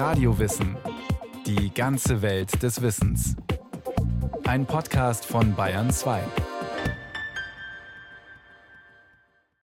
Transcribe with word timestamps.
Radiowissen. 0.00 0.78
Die 1.44 1.74
ganze 1.74 2.22
Welt 2.22 2.62
des 2.62 2.80
Wissens. 2.80 3.36
Ein 4.44 4.64
Podcast 4.64 5.26
von 5.26 5.54
Bayern 5.54 5.90
2. 5.90 6.22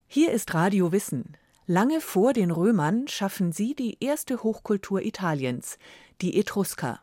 Hier 0.07 0.33
ist 0.33 0.53
Radio 0.53 0.91
Wissen. 0.91 1.37
Lange 1.67 2.01
vor 2.01 2.33
den 2.33 2.51
Römern 2.51 3.07
schaffen 3.07 3.53
sie 3.53 3.75
die 3.75 3.95
erste 4.03 4.43
Hochkultur 4.43 5.01
Italiens, 5.03 5.77
die 6.19 6.37
Etrusker. 6.37 6.99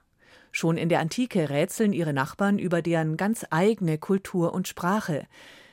Schon 0.50 0.76
in 0.76 0.90
der 0.90 1.00
Antike 1.00 1.48
rätseln 1.48 1.94
ihre 1.94 2.12
Nachbarn 2.12 2.58
über 2.58 2.82
deren 2.82 3.16
ganz 3.16 3.46
eigene 3.48 3.96
Kultur 3.96 4.52
und 4.52 4.68
Sprache. 4.68 5.26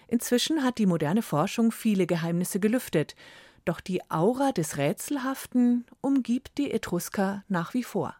Inzwischen 0.07 0.63
hat 0.63 0.77
die 0.77 0.85
moderne 0.85 1.21
Forschung 1.21 1.73
viele 1.73 2.07
Geheimnisse 2.07 2.61
gelüftet, 2.61 3.17
doch 3.65 3.79
die 3.79 4.01
Aura 4.09 4.51
des 4.51 4.77
Rätselhaften 4.77 5.85
umgibt 6.01 6.57
die 6.57 6.71
Etrusker 6.71 7.43
nach 7.47 7.73
wie 7.73 7.83
vor. 7.83 8.15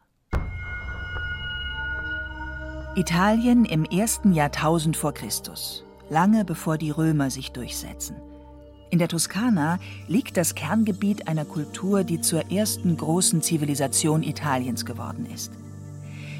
Italien 2.95 3.65
im 3.65 3.85
ersten 3.85 4.33
Jahrtausend 4.33 4.97
vor 4.97 5.13
Christus, 5.13 5.85
lange 6.09 6.43
bevor 6.43 6.77
die 6.77 6.91
Römer 6.91 7.29
sich 7.29 7.51
durchsetzen. 7.51 8.15
In 8.89 8.97
der 8.97 9.07
Toskana 9.07 9.79
liegt 10.07 10.35
das 10.35 10.55
Kerngebiet 10.55 11.27
einer 11.27 11.45
Kultur, 11.45 12.03
die 12.03 12.19
zur 12.19 12.51
ersten 12.51 12.97
großen 12.97 13.41
Zivilisation 13.41 14.23
Italiens 14.23 14.85
geworden 14.85 15.27
ist. 15.33 15.51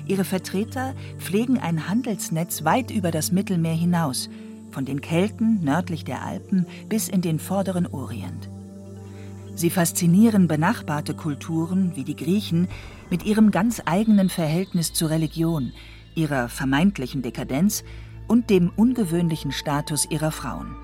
Ihre 0.07 0.25
Vertreter 0.25 0.95
pflegen 1.19 1.59
ein 1.59 1.87
Handelsnetz 1.87 2.63
weit 2.63 2.89
über 2.89 3.11
das 3.11 3.31
Mittelmeer 3.31 3.75
hinaus, 3.75 4.29
von 4.71 4.85
den 4.85 5.01
Kelten 5.01 5.63
nördlich 5.63 6.03
der 6.03 6.23
Alpen 6.23 6.65
bis 6.89 7.07
in 7.07 7.21
den 7.21 7.37
vorderen 7.37 7.85
Orient. 7.85 8.49
Sie 9.59 9.69
faszinieren 9.69 10.47
benachbarte 10.47 11.13
Kulturen 11.13 11.93
wie 11.97 12.05
die 12.05 12.15
Griechen 12.15 12.69
mit 13.09 13.25
ihrem 13.25 13.51
ganz 13.51 13.81
eigenen 13.83 14.29
Verhältnis 14.29 14.93
zur 14.93 15.09
Religion, 15.09 15.73
ihrer 16.15 16.47
vermeintlichen 16.47 17.21
Dekadenz 17.23 17.83
und 18.29 18.49
dem 18.49 18.71
ungewöhnlichen 18.77 19.51
Status 19.51 20.09
ihrer 20.09 20.31
Frauen. 20.31 20.77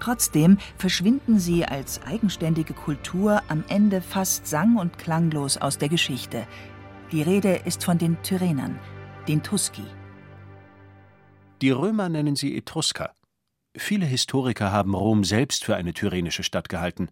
Trotzdem 0.00 0.58
verschwinden 0.76 1.38
sie 1.38 1.64
als 1.64 2.02
eigenständige 2.02 2.74
Kultur 2.74 3.40
am 3.48 3.64
Ende 3.68 4.02
fast 4.02 4.46
sang- 4.46 4.76
und 4.76 4.98
klanglos 4.98 5.56
aus 5.56 5.78
der 5.78 5.88
Geschichte. 5.88 6.46
Die 7.10 7.22
Rede 7.22 7.54
ist 7.64 7.84
von 7.84 7.96
den 7.96 8.22
Tyrrhenern, 8.22 8.78
den 9.28 9.42
Tusci. 9.42 9.86
Die 11.62 11.70
Römer 11.70 12.10
nennen 12.10 12.36
sie 12.36 12.54
Etrusker. 12.54 13.14
Viele 13.74 14.04
Historiker 14.04 14.70
haben 14.72 14.94
Rom 14.94 15.24
selbst 15.24 15.64
für 15.64 15.74
eine 15.74 15.94
tyrrhenische 15.94 16.42
Stadt 16.42 16.68
gehalten. 16.68 17.08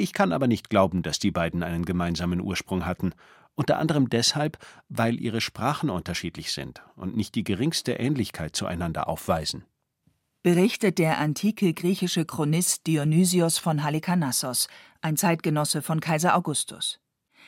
Ich 0.00 0.14
kann 0.14 0.32
aber 0.32 0.46
nicht 0.46 0.70
glauben, 0.70 1.02
dass 1.02 1.18
die 1.18 1.30
beiden 1.30 1.62
einen 1.62 1.84
gemeinsamen 1.84 2.40
Ursprung 2.40 2.86
hatten, 2.86 3.12
unter 3.54 3.78
anderem 3.78 4.08
deshalb, 4.08 4.56
weil 4.88 5.20
ihre 5.20 5.42
Sprachen 5.42 5.90
unterschiedlich 5.90 6.52
sind 6.52 6.82
und 6.96 7.14
nicht 7.18 7.34
die 7.34 7.44
geringste 7.44 7.92
Ähnlichkeit 7.92 8.56
zueinander 8.56 9.08
aufweisen. 9.08 9.66
Berichtet 10.42 10.96
der 10.96 11.18
antike 11.18 11.74
griechische 11.74 12.24
Chronist 12.24 12.86
Dionysios 12.86 13.58
von 13.58 13.82
Halikarnassos, 13.82 14.68
ein 15.02 15.18
Zeitgenosse 15.18 15.82
von 15.82 16.00
Kaiser 16.00 16.34
Augustus. 16.34 16.98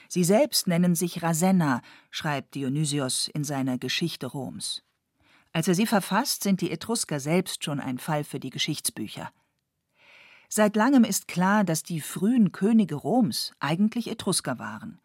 Sie 0.06 0.22
selbst 0.22 0.66
nennen 0.66 0.94
sich 0.94 1.22
Rasenna, 1.22 1.80
schreibt 2.10 2.54
Dionysios 2.54 3.28
in 3.28 3.44
seiner 3.44 3.78
Geschichte 3.78 4.26
Roms. 4.26 4.82
Als 5.54 5.68
er 5.68 5.74
sie 5.74 5.86
verfasst, 5.86 6.42
sind 6.42 6.60
die 6.60 6.70
Etrusker 6.70 7.18
selbst 7.18 7.64
schon 7.64 7.80
ein 7.80 7.96
Fall 7.96 8.24
für 8.24 8.40
die 8.40 8.50
Geschichtsbücher. 8.50 9.30
Seit 10.54 10.76
langem 10.76 11.02
ist 11.02 11.28
klar, 11.28 11.64
dass 11.64 11.82
die 11.82 12.02
frühen 12.02 12.52
Könige 12.52 12.96
Roms 12.96 13.52
eigentlich 13.58 14.10
Etrusker 14.10 14.58
waren. 14.58 15.00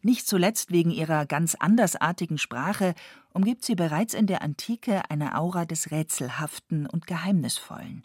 Nicht 0.00 0.26
zuletzt 0.26 0.72
wegen 0.72 0.90
ihrer 0.90 1.24
ganz 1.24 1.54
andersartigen 1.54 2.36
Sprache 2.36 2.96
umgibt 3.32 3.64
sie 3.64 3.76
bereits 3.76 4.12
in 4.12 4.26
der 4.26 4.42
Antike 4.42 5.08
eine 5.08 5.38
Aura 5.38 5.66
des 5.66 5.92
Rätselhaften 5.92 6.88
und 6.88 7.06
Geheimnisvollen. 7.06 8.04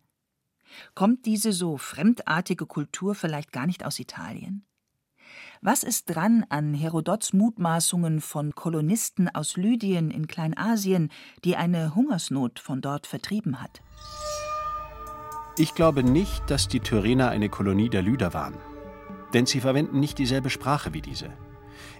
Kommt 0.93 1.25
diese 1.25 1.51
so 1.51 1.77
fremdartige 1.77 2.67
Kultur 2.67 3.15
vielleicht 3.15 3.51
gar 3.51 3.65
nicht 3.65 3.83
aus 3.83 3.97
Italien? 3.97 4.63
Was 5.61 5.81
ist 5.81 6.05
dran 6.05 6.45
an 6.49 6.75
Herodots 6.75 7.33
Mutmaßungen 7.33 8.21
von 8.21 8.53
Kolonisten 8.53 9.29
aus 9.29 9.57
Lydien 9.57 10.11
in 10.11 10.27
Kleinasien, 10.27 11.09
die 11.43 11.55
eine 11.55 11.95
Hungersnot 11.95 12.59
von 12.59 12.81
dort 12.81 13.07
vertrieben 13.07 13.63
hat? 13.63 13.81
Ich 15.59 15.73
glaube 15.73 16.03
nicht, 16.03 16.51
dass 16.51 16.67
die 16.67 16.81
Tyrrhener 16.81 17.29
eine 17.29 17.49
Kolonie 17.49 17.89
der 17.89 18.03
Lyder 18.03 18.33
waren. 18.35 18.53
Denn 19.33 19.47
sie 19.47 19.59
verwenden 19.59 19.99
nicht 19.99 20.19
dieselbe 20.19 20.51
Sprache 20.51 20.93
wie 20.93 21.01
diese. 21.01 21.31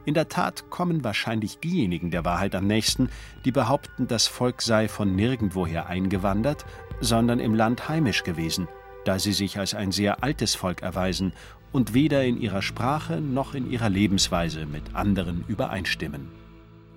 In 0.06 0.14
der 0.14 0.30
Tat 0.30 0.70
kommen 0.70 1.04
wahrscheinlich 1.04 1.58
diejenigen 1.58 2.12
der 2.12 2.24
Wahrheit 2.24 2.54
am 2.54 2.68
nächsten, 2.68 3.10
die 3.46 3.52
behaupten, 3.52 4.08
das 4.08 4.28
Volk 4.28 4.62
sei 4.62 4.88
von 4.88 5.16
nirgendwoher 5.16 5.88
eingewandert, 5.88 6.66
sondern 7.02 7.40
im 7.40 7.56
Land 7.56 7.90
heimisch 7.90 8.24
gewesen, 8.24 8.68
da 9.06 9.18
sie 9.18 9.34
sich 9.34 9.58
als 9.58 9.74
ein 9.74 9.92
sehr 9.92 10.24
altes 10.24 10.54
Volk 10.54 10.84
erweisen 10.84 11.34
und 11.72 11.96
weder 11.96 12.24
in 12.24 12.40
ihrer 12.40 12.62
Sprache 12.62 13.20
noch 13.20 13.56
in 13.56 13.72
ihrer 13.72 13.90
Lebensweise 13.90 14.68
mit 14.68 14.94
anderen 14.94 15.44
übereinstimmen. 15.48 16.30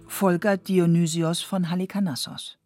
Folgert 0.06 0.69
Dionysios 0.69 1.41
von 1.41 1.71
Halikarnassos. 1.71 2.59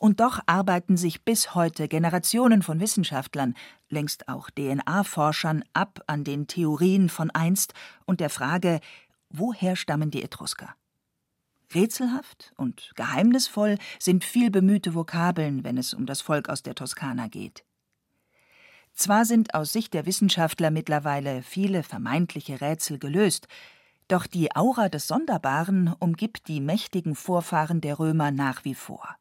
Und 0.00 0.20
doch 0.20 0.40
arbeiten 0.46 0.96
sich 0.96 1.24
bis 1.26 1.54
heute 1.54 1.86
Generationen 1.86 2.62
von 2.62 2.80
Wissenschaftlern, 2.80 3.54
längst 3.90 4.30
auch 4.30 4.48
DNA-Forschern, 4.48 5.62
ab 5.74 6.00
an 6.06 6.24
den 6.24 6.46
Theorien 6.46 7.10
von 7.10 7.30
einst 7.30 7.74
und 8.06 8.20
der 8.20 8.30
Frage, 8.30 8.80
woher 9.28 9.76
stammen 9.76 10.10
die 10.10 10.22
Etrusker? 10.22 10.74
Rätselhaft 11.74 12.54
und 12.56 12.92
geheimnisvoll 12.96 13.76
sind 13.98 14.24
viel 14.24 14.50
bemühte 14.50 14.94
Vokabeln, 14.94 15.64
wenn 15.64 15.76
es 15.76 15.92
um 15.92 16.06
das 16.06 16.22
Volk 16.22 16.48
aus 16.48 16.62
der 16.62 16.74
Toskana 16.74 17.28
geht. 17.28 17.62
Zwar 18.94 19.26
sind 19.26 19.54
aus 19.54 19.70
Sicht 19.70 19.92
der 19.92 20.06
Wissenschaftler 20.06 20.70
mittlerweile 20.70 21.42
viele 21.42 21.82
vermeintliche 21.82 22.62
Rätsel 22.62 22.98
gelöst, 22.98 23.48
doch 24.08 24.26
die 24.26 24.56
Aura 24.56 24.88
des 24.88 25.06
Sonderbaren 25.06 25.94
umgibt 25.98 26.48
die 26.48 26.62
mächtigen 26.62 27.14
Vorfahren 27.14 27.82
der 27.82 27.98
Römer 27.98 28.30
nach 28.30 28.64
wie 28.64 28.74
vor. 28.74 29.19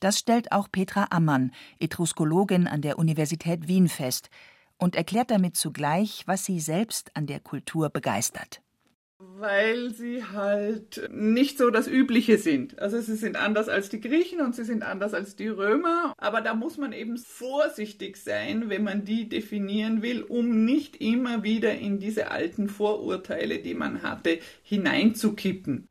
Das 0.00 0.18
stellt 0.18 0.52
auch 0.52 0.70
Petra 0.70 1.08
Ammann, 1.10 1.52
Etruskologin 1.80 2.66
an 2.66 2.82
der 2.82 2.98
Universität 2.98 3.66
Wien, 3.66 3.88
fest 3.88 4.30
und 4.78 4.94
erklärt 4.94 5.30
damit 5.30 5.56
zugleich, 5.56 6.22
was 6.26 6.44
sie 6.44 6.60
selbst 6.60 7.10
an 7.14 7.26
der 7.26 7.40
Kultur 7.40 7.90
begeistert. 7.90 8.60
Weil 9.20 9.92
sie 9.92 10.24
halt 10.24 11.10
nicht 11.12 11.58
so 11.58 11.70
das 11.70 11.88
Übliche 11.88 12.38
sind. 12.38 12.78
Also 12.78 13.00
sie 13.00 13.16
sind 13.16 13.34
anders 13.34 13.68
als 13.68 13.88
die 13.88 14.00
Griechen 14.00 14.40
und 14.40 14.54
sie 14.54 14.62
sind 14.62 14.84
anders 14.84 15.12
als 15.12 15.34
die 15.34 15.48
Römer. 15.48 16.12
Aber 16.18 16.40
da 16.40 16.54
muss 16.54 16.78
man 16.78 16.92
eben 16.92 17.18
vorsichtig 17.18 18.16
sein, 18.16 18.68
wenn 18.68 18.84
man 18.84 19.04
die 19.04 19.28
definieren 19.28 20.02
will, 20.02 20.22
um 20.22 20.64
nicht 20.64 21.00
immer 21.00 21.42
wieder 21.42 21.74
in 21.74 21.98
diese 21.98 22.30
alten 22.30 22.68
Vorurteile, 22.68 23.58
die 23.58 23.74
man 23.74 24.02
hatte, 24.02 24.38
hineinzukippen. 24.62 25.88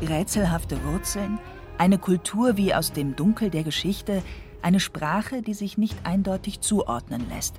Rätselhafte 0.00 0.82
Wurzeln, 0.84 1.40
eine 1.82 1.98
Kultur 1.98 2.56
wie 2.56 2.72
aus 2.72 2.92
dem 2.92 3.16
Dunkel 3.16 3.50
der 3.50 3.64
Geschichte, 3.64 4.22
eine 4.62 4.78
Sprache, 4.78 5.42
die 5.42 5.52
sich 5.52 5.78
nicht 5.78 5.96
eindeutig 6.04 6.60
zuordnen 6.60 7.28
lässt. 7.28 7.56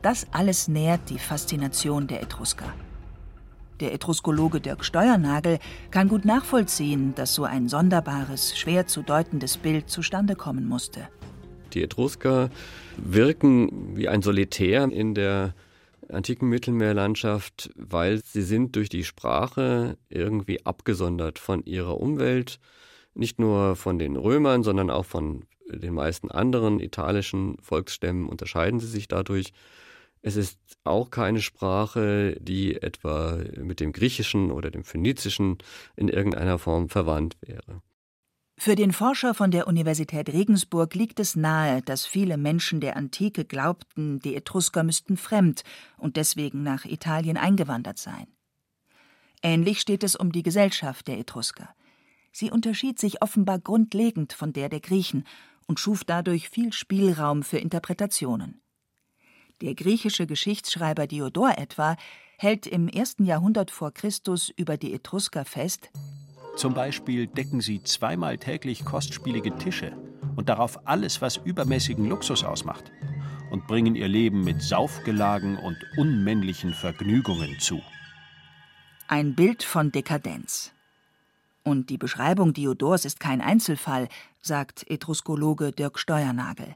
Das 0.00 0.28
alles 0.30 0.68
nährt 0.68 1.10
die 1.10 1.18
Faszination 1.18 2.06
der 2.06 2.22
Etrusker. 2.22 2.72
Der 3.80 3.92
Etruskologe 3.94 4.60
Dirk 4.60 4.84
Steuernagel 4.84 5.58
kann 5.90 6.06
gut 6.06 6.24
nachvollziehen, 6.24 7.16
dass 7.16 7.34
so 7.34 7.42
ein 7.42 7.68
sonderbares, 7.68 8.56
schwer 8.56 8.86
zu 8.86 9.02
deutendes 9.02 9.56
Bild 9.56 9.90
zustande 9.90 10.36
kommen 10.36 10.68
musste. 10.68 11.08
Die 11.72 11.82
Etrusker 11.82 12.48
wirken 12.96 13.96
wie 13.96 14.08
ein 14.08 14.22
Solitär 14.22 14.84
in 14.84 15.14
der 15.16 15.52
antiken 16.08 16.48
Mittelmeerlandschaft, 16.48 17.72
weil 17.74 18.22
sie 18.22 18.42
sind 18.42 18.76
durch 18.76 18.88
die 18.88 19.02
Sprache 19.02 19.98
irgendwie 20.10 20.64
abgesondert 20.64 21.40
von 21.40 21.64
ihrer 21.64 21.98
Umwelt, 22.00 22.60
nicht 23.14 23.38
nur 23.38 23.76
von 23.76 23.98
den 23.98 24.16
Römern, 24.16 24.62
sondern 24.62 24.90
auch 24.90 25.04
von 25.04 25.44
den 25.68 25.94
meisten 25.94 26.30
anderen 26.30 26.80
italischen 26.80 27.56
Volksstämmen 27.60 28.28
unterscheiden 28.28 28.80
sie 28.80 28.86
sich 28.86 29.08
dadurch. 29.08 29.52
Es 30.22 30.36
ist 30.36 30.58
auch 30.84 31.10
keine 31.10 31.40
Sprache, 31.40 32.36
die 32.40 32.80
etwa 32.80 33.38
mit 33.56 33.80
dem 33.80 33.92
Griechischen 33.92 34.52
oder 34.52 34.70
dem 34.70 34.84
Phönizischen 34.84 35.58
in 35.96 36.08
irgendeiner 36.08 36.58
Form 36.58 36.88
verwandt 36.88 37.36
wäre. 37.40 37.82
Für 38.58 38.76
den 38.76 38.92
Forscher 38.92 39.34
von 39.34 39.50
der 39.50 39.66
Universität 39.66 40.28
Regensburg 40.28 40.94
liegt 40.94 41.18
es 41.18 41.34
nahe, 41.34 41.82
dass 41.82 42.06
viele 42.06 42.36
Menschen 42.36 42.80
der 42.80 42.96
Antike 42.96 43.44
glaubten, 43.44 44.20
die 44.20 44.36
Etrusker 44.36 44.84
müssten 44.84 45.16
fremd 45.16 45.64
und 45.96 46.16
deswegen 46.16 46.62
nach 46.62 46.84
Italien 46.84 47.36
eingewandert 47.36 47.98
sein. 47.98 48.28
Ähnlich 49.42 49.80
steht 49.80 50.04
es 50.04 50.14
um 50.14 50.30
die 50.30 50.44
Gesellschaft 50.44 51.08
der 51.08 51.18
Etrusker. 51.18 51.74
Sie 52.32 52.50
unterschied 52.50 52.98
sich 52.98 53.22
offenbar 53.22 53.58
grundlegend 53.58 54.32
von 54.32 54.52
der 54.52 54.68
der 54.68 54.80
Griechen 54.80 55.24
und 55.66 55.78
schuf 55.78 56.04
dadurch 56.04 56.48
viel 56.48 56.72
Spielraum 56.72 57.42
für 57.42 57.58
Interpretationen. 57.58 58.60
Der 59.60 59.74
griechische 59.74 60.26
Geschichtsschreiber 60.26 61.06
Diodor 61.06 61.56
etwa 61.56 61.96
hält 62.38 62.66
im 62.66 62.88
ersten 62.88 63.24
Jahrhundert 63.24 63.70
vor 63.70 63.92
Christus 63.92 64.48
über 64.56 64.76
die 64.76 64.92
Etrusker 64.92 65.44
fest, 65.44 65.90
zum 66.56 66.74
Beispiel 66.74 67.26
decken 67.26 67.60
sie 67.60 67.82
zweimal 67.82 68.36
täglich 68.38 68.84
kostspielige 68.84 69.56
Tische 69.56 69.96
und 70.36 70.48
darauf 70.48 70.86
alles, 70.86 71.22
was 71.22 71.38
übermäßigen 71.38 72.06
Luxus 72.06 72.44
ausmacht, 72.44 72.92
und 73.50 73.66
bringen 73.66 73.94
ihr 73.94 74.08
Leben 74.08 74.44
mit 74.44 74.62
Saufgelagen 74.62 75.58
und 75.58 75.76
unmännlichen 75.96 76.74
Vergnügungen 76.74 77.58
zu. 77.58 77.80
Ein 79.08 79.34
Bild 79.34 79.62
von 79.62 79.92
Dekadenz. 79.92 80.72
Und 81.64 81.90
die 81.90 81.98
Beschreibung 81.98 82.52
Diodors 82.52 83.04
ist 83.04 83.20
kein 83.20 83.40
Einzelfall, 83.40 84.08
sagt 84.40 84.88
Etruskologe 84.90 85.72
Dirk 85.72 85.98
Steuernagel. 85.98 86.74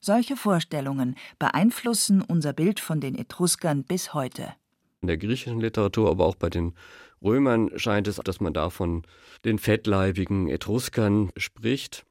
Solche 0.00 0.36
Vorstellungen 0.36 1.16
beeinflussen 1.38 2.22
unser 2.22 2.52
Bild 2.52 2.78
von 2.78 3.00
den 3.00 3.16
Etruskern 3.16 3.82
bis 3.82 4.14
heute. 4.14 4.54
In 5.00 5.08
der 5.08 5.16
griechischen 5.16 5.60
Literatur, 5.60 6.10
aber 6.10 6.26
auch 6.26 6.36
bei 6.36 6.48
den 6.48 6.74
Römern 7.22 7.70
scheint 7.76 8.06
es, 8.06 8.16
dass 8.16 8.40
man 8.40 8.52
da 8.52 8.70
von 8.70 9.02
den 9.44 9.58
fettleibigen 9.58 10.48
Etruskern 10.48 11.30
spricht. 11.36 12.04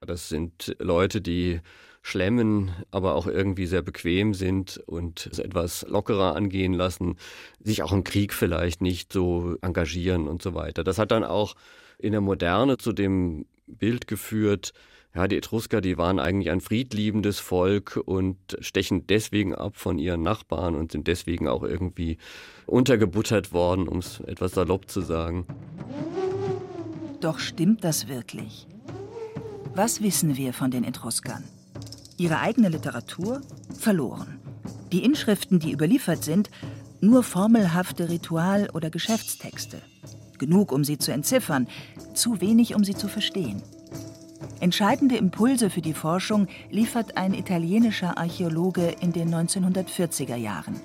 Das 0.00 0.28
sind 0.28 0.76
Leute, 0.78 1.20
die 1.20 1.60
schlemmen, 2.06 2.70
aber 2.92 3.16
auch 3.16 3.26
irgendwie 3.26 3.66
sehr 3.66 3.82
bequem 3.82 4.32
sind 4.32 4.80
und 4.86 5.26
es 5.26 5.40
etwas 5.40 5.84
lockerer 5.88 6.36
angehen 6.36 6.72
lassen, 6.72 7.16
sich 7.58 7.82
auch 7.82 7.92
im 7.92 8.04
Krieg 8.04 8.32
vielleicht 8.32 8.80
nicht 8.80 9.12
so 9.12 9.56
engagieren 9.60 10.28
und 10.28 10.40
so 10.40 10.54
weiter. 10.54 10.84
Das 10.84 10.98
hat 10.98 11.10
dann 11.10 11.24
auch 11.24 11.56
in 11.98 12.12
der 12.12 12.20
Moderne 12.20 12.78
zu 12.78 12.92
dem 12.92 13.46
Bild 13.66 14.06
geführt, 14.06 14.72
ja, 15.16 15.26
die 15.26 15.36
Etrusker, 15.36 15.80
die 15.80 15.98
waren 15.98 16.20
eigentlich 16.20 16.50
ein 16.50 16.60
friedliebendes 16.60 17.40
Volk 17.40 18.00
und 18.04 18.36
stechen 18.60 19.08
deswegen 19.08 19.54
ab 19.54 19.76
von 19.76 19.98
ihren 19.98 20.22
Nachbarn 20.22 20.76
und 20.76 20.92
sind 20.92 21.08
deswegen 21.08 21.48
auch 21.48 21.64
irgendwie 21.64 22.18
untergebuttert 22.66 23.52
worden, 23.52 23.88
um 23.88 23.98
es 23.98 24.20
etwas 24.20 24.52
salopp 24.52 24.88
zu 24.88 25.00
sagen. 25.00 25.46
Doch 27.20 27.40
stimmt 27.40 27.82
das 27.82 28.06
wirklich? 28.06 28.68
Was 29.74 30.02
wissen 30.02 30.36
wir 30.36 30.52
von 30.52 30.70
den 30.70 30.84
Etruskern? 30.84 31.42
Ihre 32.16 32.40
eigene 32.40 32.68
Literatur 32.68 33.42
verloren. 33.78 34.40
Die 34.92 35.04
Inschriften, 35.04 35.58
die 35.58 35.72
überliefert 35.72 36.24
sind, 36.24 36.50
nur 37.00 37.22
formelhafte 37.22 38.08
Ritual- 38.08 38.70
oder 38.72 38.90
Geschäftstexte. 38.90 39.82
Genug, 40.38 40.72
um 40.72 40.84
sie 40.84 40.98
zu 40.98 41.12
entziffern, 41.12 41.66
zu 42.14 42.40
wenig, 42.40 42.74
um 42.74 42.84
sie 42.84 42.94
zu 42.94 43.08
verstehen. 43.08 43.62
Entscheidende 44.60 45.16
Impulse 45.16 45.70
für 45.70 45.82
die 45.82 45.92
Forschung 45.92 46.48
liefert 46.70 47.16
ein 47.16 47.34
italienischer 47.34 48.16
Archäologe 48.16 48.94
in 49.00 49.12
den 49.12 49.34
1940er 49.34 50.36
Jahren. 50.36 50.80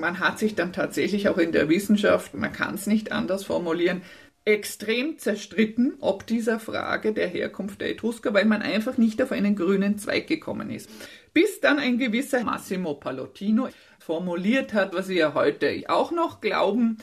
Man 0.00 0.20
hat 0.20 0.38
sich 0.38 0.54
dann 0.54 0.72
tatsächlich 0.72 1.28
auch 1.28 1.38
in 1.38 1.52
der 1.52 1.68
Wissenschaft, 1.68 2.34
man 2.34 2.52
kann 2.52 2.74
es 2.74 2.86
nicht 2.86 3.12
anders 3.12 3.44
formulieren, 3.44 4.02
extrem 4.44 5.18
zerstritten, 5.18 5.94
ob 6.00 6.26
dieser 6.26 6.58
Frage 6.58 7.12
der 7.12 7.28
Herkunft 7.28 7.80
der 7.80 7.90
Etrusker, 7.90 8.34
weil 8.34 8.44
man 8.44 8.62
einfach 8.62 8.98
nicht 8.98 9.22
auf 9.22 9.32
einen 9.32 9.54
grünen 9.54 9.98
Zweig 9.98 10.26
gekommen 10.26 10.70
ist. 10.70 10.90
Bis 11.32 11.60
dann 11.60 11.78
ein 11.78 11.98
gewisser 11.98 12.42
Massimo 12.44 12.94
Pallottino 12.94 13.68
formuliert 14.00 14.74
hat, 14.74 14.94
was 14.94 15.08
wir 15.08 15.34
heute 15.34 15.84
auch 15.88 16.10
noch 16.10 16.40
glauben, 16.40 16.98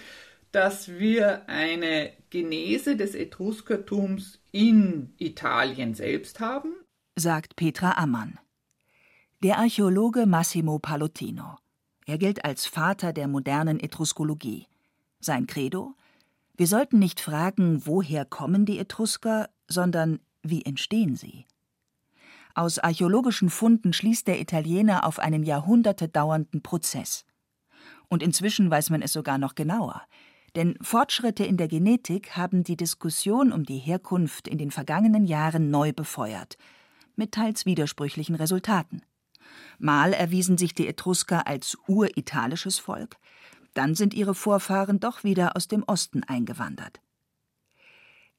dass 0.51 0.89
wir 0.89 1.47
eine 1.47 2.11
Genese 2.29 2.95
des 2.95 3.15
Etruskertums 3.15 4.39
in 4.51 5.13
Italien 5.17 5.93
selbst 5.93 6.39
haben, 6.39 6.73
sagt 7.15 7.55
Petra 7.55 7.97
Ammann. 7.97 8.39
Der 9.41 9.57
Archäologe 9.57 10.25
Massimo 10.25 10.79
Pallottino. 10.79 11.57
Er 12.05 12.17
gilt 12.17 12.43
als 12.43 12.65
Vater 12.65 13.13
der 13.13 13.27
modernen 13.27 13.79
Etruskologie. 13.79 14.67
Sein 15.19 15.47
Credo? 15.47 15.95
Wir 16.59 16.67
sollten 16.67 16.99
nicht 16.99 17.21
fragen, 17.21 17.85
woher 17.85 18.25
kommen 18.25 18.65
die 18.65 18.79
Etrusker, 18.79 19.49
sondern 19.69 20.19
wie 20.43 20.65
entstehen 20.65 21.15
sie? 21.15 21.45
Aus 22.53 22.79
archäologischen 22.79 23.49
Funden 23.49 23.93
schließt 23.93 24.27
der 24.27 24.41
Italiener 24.41 25.05
auf 25.05 25.19
einen 25.19 25.43
Jahrhunderte 25.43 26.09
dauernden 26.09 26.61
Prozess. 26.61 27.23
Und 28.09 28.21
inzwischen 28.21 28.69
weiß 28.69 28.89
man 28.89 29.01
es 29.01 29.13
sogar 29.13 29.37
noch 29.37 29.55
genauer. 29.55 30.01
Denn 30.57 30.77
Fortschritte 30.81 31.45
in 31.45 31.55
der 31.55 31.69
Genetik 31.69 32.35
haben 32.35 32.65
die 32.65 32.75
Diskussion 32.75 33.53
um 33.53 33.63
die 33.63 33.77
Herkunft 33.77 34.45
in 34.45 34.57
den 34.57 34.71
vergangenen 34.71 35.23
Jahren 35.23 35.71
neu 35.71 35.93
befeuert, 35.93 36.57
mit 37.15 37.31
teils 37.31 37.65
widersprüchlichen 37.65 38.35
Resultaten. 38.35 39.01
Mal 39.77 40.11
erwiesen 40.11 40.57
sich 40.57 40.73
die 40.73 40.89
Etrusker 40.89 41.47
als 41.47 41.77
uritalisches 41.87 42.79
Volk, 42.79 43.15
dann 43.79 43.95
sind 43.95 44.13
ihre 44.13 44.35
Vorfahren 44.35 44.99
doch 44.99 45.23
wieder 45.23 45.55
aus 45.55 45.69
dem 45.69 45.83
Osten 45.87 46.25
eingewandert. 46.25 46.99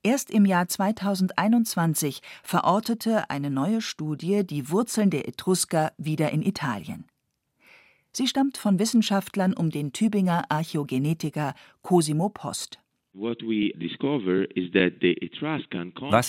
Erst 0.03 0.31
im 0.31 0.45
Jahr 0.45 0.69
2021 0.69 2.21
verortete 2.43 3.31
eine 3.31 3.49
neue 3.49 3.81
Studie 3.81 4.47
die 4.47 4.69
Wurzeln 4.69 5.09
der 5.09 5.27
Etrusker 5.27 5.93
wieder 5.97 6.31
in 6.31 6.43
Italien. 6.43 7.07
Sie 8.13 8.27
stammt 8.27 8.59
von 8.59 8.79
Wissenschaftlern 8.79 9.55
um 9.55 9.71
den 9.71 9.95
Tübinger 9.95 10.45
Archäogenetiker 10.51 11.55
Cosimo 11.81 12.29
Post. 12.29 12.79
Was 13.15 13.39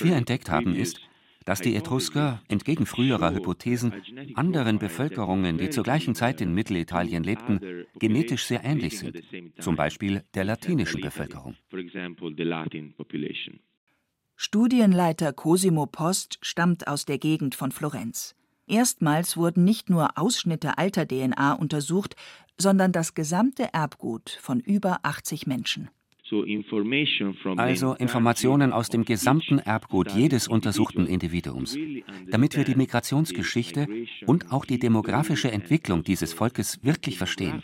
wir 0.05 0.15
entdeckt 0.15 0.49
haben, 0.49 0.73
ist, 0.73 1.01
dass 1.45 1.61
die 1.61 1.75
Etrusker, 1.75 2.41
entgegen 2.47 2.85
früherer 2.85 3.33
Hypothesen, 3.33 3.93
anderen 4.35 4.79
Bevölkerungen, 4.79 5.57
die 5.57 5.69
zur 5.69 5.83
gleichen 5.83 6.15
Zeit 6.15 6.41
in 6.41 6.53
Mittelitalien 6.53 7.23
lebten, 7.23 7.85
genetisch 7.99 8.45
sehr 8.45 8.63
ähnlich 8.63 8.99
sind, 8.99 9.21
zum 9.59 9.75
Beispiel 9.75 10.23
der 10.33 10.43
latinischen 10.43 11.01
Bevölkerung. 11.01 11.55
Studienleiter 14.35 15.33
Cosimo 15.33 15.85
Post 15.85 16.39
stammt 16.41 16.88
aus 16.88 17.05
der 17.05 17.19
Gegend 17.19 17.53
von 17.53 17.71
Florenz. 17.71 18.35
Erstmals 18.67 19.37
wurden 19.37 19.63
nicht 19.63 19.89
nur 19.89 20.17
Ausschnitte 20.17 20.77
alter 20.77 21.07
DNA 21.07 21.53
untersucht, 21.53 22.15
sondern 22.57 22.91
das 22.91 23.13
gesamte 23.13 23.73
Erbgut 23.73 24.37
von 24.41 24.59
über 24.59 24.99
80 25.03 25.45
Menschen. 25.45 25.89
Also 27.57 27.94
Informationen 27.94 28.74
aus 28.74 28.89
dem 28.89 29.06
gesamten 29.06 29.60
Erbgut 29.60 30.12
jedes 30.12 30.48
untersuchten 30.48 31.06
Individuums, 31.06 31.78
damit 32.30 32.56
wir 32.56 32.63
die 32.63 32.75
Migrationsgeschichte 32.75 33.88
und 34.25 34.51
auch 34.51 34.66
die 34.66 34.80
demografische 34.80 35.51
Entwicklung 35.51 36.04
dieses 36.04 36.33
Volkes 36.33 36.83
wirklich 36.83 37.18
verstehen. 37.18 37.62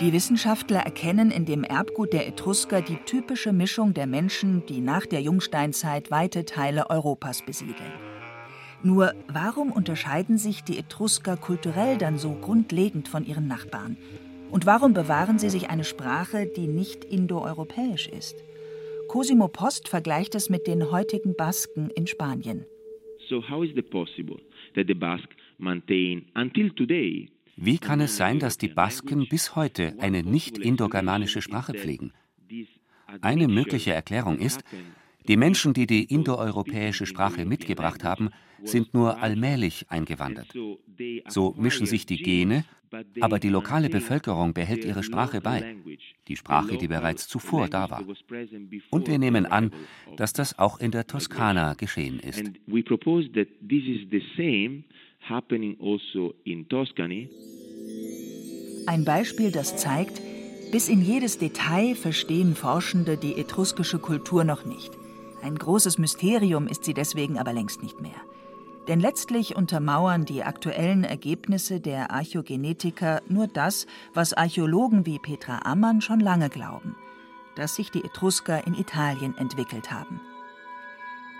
Die 0.00 0.12
Wissenschaftler 0.12 0.80
erkennen 0.80 1.30
in 1.30 1.44
dem 1.44 1.64
Erbgut 1.64 2.12
der 2.12 2.28
Etrusker 2.28 2.82
die 2.82 2.98
typische 3.04 3.52
Mischung 3.52 3.94
der 3.94 4.06
Menschen, 4.06 4.64
die 4.66 4.80
nach 4.80 5.06
der 5.06 5.20
Jungsteinzeit 5.20 6.10
weite 6.10 6.44
Teile 6.44 6.88
Europas 6.88 7.42
besiedeln. 7.44 7.92
Nur 8.82 9.12
warum 9.26 9.72
unterscheiden 9.72 10.38
sich 10.38 10.62
die 10.62 10.78
Etrusker 10.78 11.36
kulturell 11.36 11.98
dann 11.98 12.16
so 12.16 12.32
grundlegend 12.32 13.08
von 13.08 13.26
ihren 13.26 13.48
Nachbarn? 13.48 13.96
Und 14.50 14.66
warum 14.66 14.94
bewahren 14.94 15.38
sie 15.38 15.50
sich 15.50 15.68
eine 15.70 15.84
Sprache, 15.84 16.46
die 16.46 16.66
nicht 16.66 17.04
indoeuropäisch 17.04 18.08
ist? 18.08 18.36
Cosimo 19.08 19.48
Post 19.48 19.88
vergleicht 19.88 20.34
es 20.34 20.50
mit 20.50 20.66
den 20.66 20.90
heutigen 20.90 21.34
Basken 21.36 21.90
in 21.90 22.06
Spanien. 22.06 22.64
So 23.28 23.42
how 23.48 23.62
is 23.62 23.70
it 23.76 23.90
possible 23.90 24.38
that 24.74 24.86
the 24.86 24.94
Basque 24.94 25.34
maintain 25.58 26.26
until 26.34 26.70
today 26.70 27.30
wie 27.60 27.78
kann 27.78 28.00
es 28.00 28.16
sein, 28.16 28.38
dass 28.38 28.56
die 28.56 28.68
Basken 28.68 29.26
bis 29.28 29.56
heute 29.56 29.96
eine 29.98 30.22
nicht 30.22 30.58
indogermanische 30.58 31.42
Sprache 31.42 31.74
pflegen? 31.74 32.12
Eine 33.20 33.48
mögliche 33.48 33.92
Erklärung 33.92 34.38
ist, 34.38 34.62
die 35.26 35.36
Menschen, 35.36 35.74
die 35.74 35.88
die 35.88 36.04
indoeuropäische 36.04 37.04
Sprache 37.04 37.44
mitgebracht 37.44 38.04
haben, 38.04 38.30
sind 38.62 38.94
nur 38.94 39.20
allmählich 39.20 39.86
eingewandert. 39.88 40.54
So 41.26 41.54
mischen 41.58 41.86
sich 41.86 42.06
die 42.06 42.22
Gene, 42.22 42.64
aber 43.20 43.38
die 43.38 43.48
lokale 43.48 43.88
Bevölkerung 43.90 44.54
behält 44.54 44.84
ihre 44.84 45.02
Sprache 45.02 45.40
bei, 45.40 45.76
die 46.28 46.36
Sprache, 46.36 46.78
die 46.78 46.88
bereits 46.88 47.28
zuvor 47.28 47.68
da 47.68 47.90
war. 47.90 48.04
Und 48.90 49.08
wir 49.08 49.18
nehmen 49.18 49.46
an, 49.46 49.72
dass 50.16 50.32
das 50.32 50.58
auch 50.58 50.80
in 50.80 50.90
der 50.90 51.06
Toskana 51.06 51.74
geschehen 51.74 52.20
ist 52.20 52.38
also. 52.38 52.50
Ein 58.86 59.04
Beispiel, 59.04 59.52
das 59.52 59.76
zeigt, 59.76 60.22
bis 60.72 60.88
in 60.88 61.02
jedes 61.02 61.38
Detail 61.38 61.94
verstehen 61.94 62.54
Forschende 62.54 63.16
die 63.16 63.34
etruskische 63.34 63.98
Kultur 63.98 64.44
noch 64.44 64.64
nicht. 64.64 64.90
Ein 65.42 65.56
großes 65.56 65.98
Mysterium 65.98 66.66
ist 66.66 66.84
sie 66.84 66.94
deswegen 66.94 67.38
aber 67.38 67.52
längst 67.52 67.82
nicht 67.82 68.00
mehr. 68.00 68.20
Denn 68.88 69.00
letztlich 69.00 69.54
untermauern 69.54 70.24
die 70.24 70.42
aktuellen 70.42 71.04
Ergebnisse 71.04 71.78
der 71.78 72.10
Archäogenetiker 72.10 73.20
nur 73.28 73.46
das, 73.46 73.86
was 74.14 74.32
Archäologen 74.32 75.04
wie 75.04 75.18
Petra 75.18 75.60
Ammann 75.64 76.00
schon 76.00 76.20
lange 76.20 76.48
glauben, 76.48 76.96
dass 77.54 77.74
sich 77.74 77.90
die 77.90 78.02
Etrusker 78.02 78.66
in 78.66 78.72
Italien 78.74 79.36
entwickelt 79.36 79.92
haben. 79.92 80.20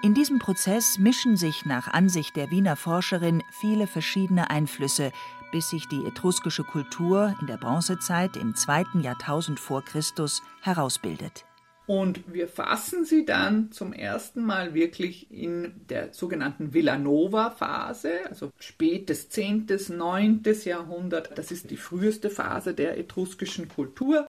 In 0.02 0.14
diesem 0.14 0.38
Prozess 0.38 0.98
mischen 0.98 1.36
sich 1.36 1.64
nach 1.64 1.88
Ansicht 1.88 2.36
der 2.36 2.50
Wiener 2.50 2.76
Forscherin 2.76 3.42
viele 3.50 3.86
verschiedene 3.86 4.50
Einflüsse, 4.50 5.10
bis 5.50 5.70
sich 5.70 5.88
die 5.88 6.04
etruskische 6.04 6.62
Kultur 6.62 7.34
in 7.40 7.46
der 7.46 7.56
Bronzezeit 7.56 8.36
im 8.36 8.54
zweiten 8.54 9.00
Jahrtausend 9.00 9.58
vor 9.58 9.82
Christus 9.82 10.42
herausbildet. 10.60 11.47
Und 11.88 12.34
wir 12.34 12.48
fassen 12.48 13.06
sie 13.06 13.24
dann 13.24 13.72
zum 13.72 13.94
ersten 13.94 14.44
Mal 14.44 14.74
wirklich 14.74 15.30
in 15.30 15.72
der 15.88 16.12
sogenannten 16.12 16.74
Villanova-Phase, 16.74 18.10
also 18.28 18.52
spätes 18.58 19.30
10., 19.30 19.66
9. 19.96 20.42
Jahrhundert. 20.64 21.38
Das 21.38 21.50
ist 21.50 21.70
die 21.70 21.78
früheste 21.78 22.28
Phase 22.28 22.74
der 22.74 22.98
etruskischen 22.98 23.68
Kultur. 23.68 24.26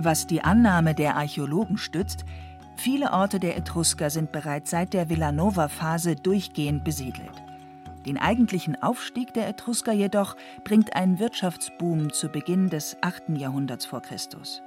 Was 0.00 0.26
die 0.26 0.40
Annahme 0.40 0.94
der 0.94 1.16
Archäologen 1.16 1.76
stützt, 1.76 2.24
viele 2.78 3.12
Orte 3.12 3.38
der 3.38 3.58
Etrusker 3.58 4.08
sind 4.08 4.32
bereits 4.32 4.70
seit 4.70 4.94
der 4.94 5.10
Villanova-Phase 5.10 6.16
durchgehend 6.16 6.82
besiedelt. 6.82 7.42
Den 8.06 8.16
eigentlichen 8.16 8.82
Aufstieg 8.82 9.34
der 9.34 9.48
Etrusker 9.48 9.92
jedoch 9.92 10.34
bringt 10.64 10.96
ein 10.96 11.18
Wirtschaftsboom 11.18 12.10
zu 12.10 12.30
Beginn 12.30 12.70
des 12.70 12.96
8. 13.02 13.36
Jahrhunderts 13.36 13.84
vor 13.84 14.00
Christus. 14.00 14.62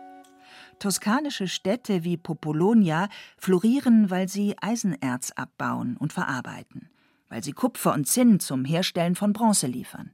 Toskanische 0.80 1.48
Städte 1.48 2.04
wie 2.04 2.18
Popolonia 2.18 3.10
florieren, 3.38 4.10
weil 4.10 4.30
sie 4.30 4.56
Eisenerz 4.62 5.32
abbauen 5.32 5.98
und 5.98 6.14
verarbeiten, 6.14 6.90
weil 7.28 7.44
sie 7.44 7.52
Kupfer 7.52 7.94
und 7.94 8.08
Zinn 8.08 8.40
zum 8.40 8.66
Herstellen 8.66 9.16
von 9.16 9.34
Bronze 9.34 9.68
liefern. 9.68 10.12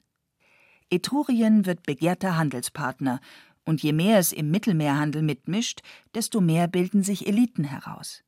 Etrurien 0.89 1.65
wird 1.65 1.83
begehrter 1.83 2.37
Handelspartner, 2.37 3.19
und 3.67 3.81
je 3.81 3.93
mehr 3.93 4.19
es 4.19 4.31
im 4.31 4.51
Mittelmeerhandel 4.51 5.23
mitmischt, 5.23 5.81
desto 6.13 6.39
mehr 6.39 6.67
bilden 6.67 7.03
sich 7.03 7.27
Eliten 7.27 7.63
heraus. 7.63 8.23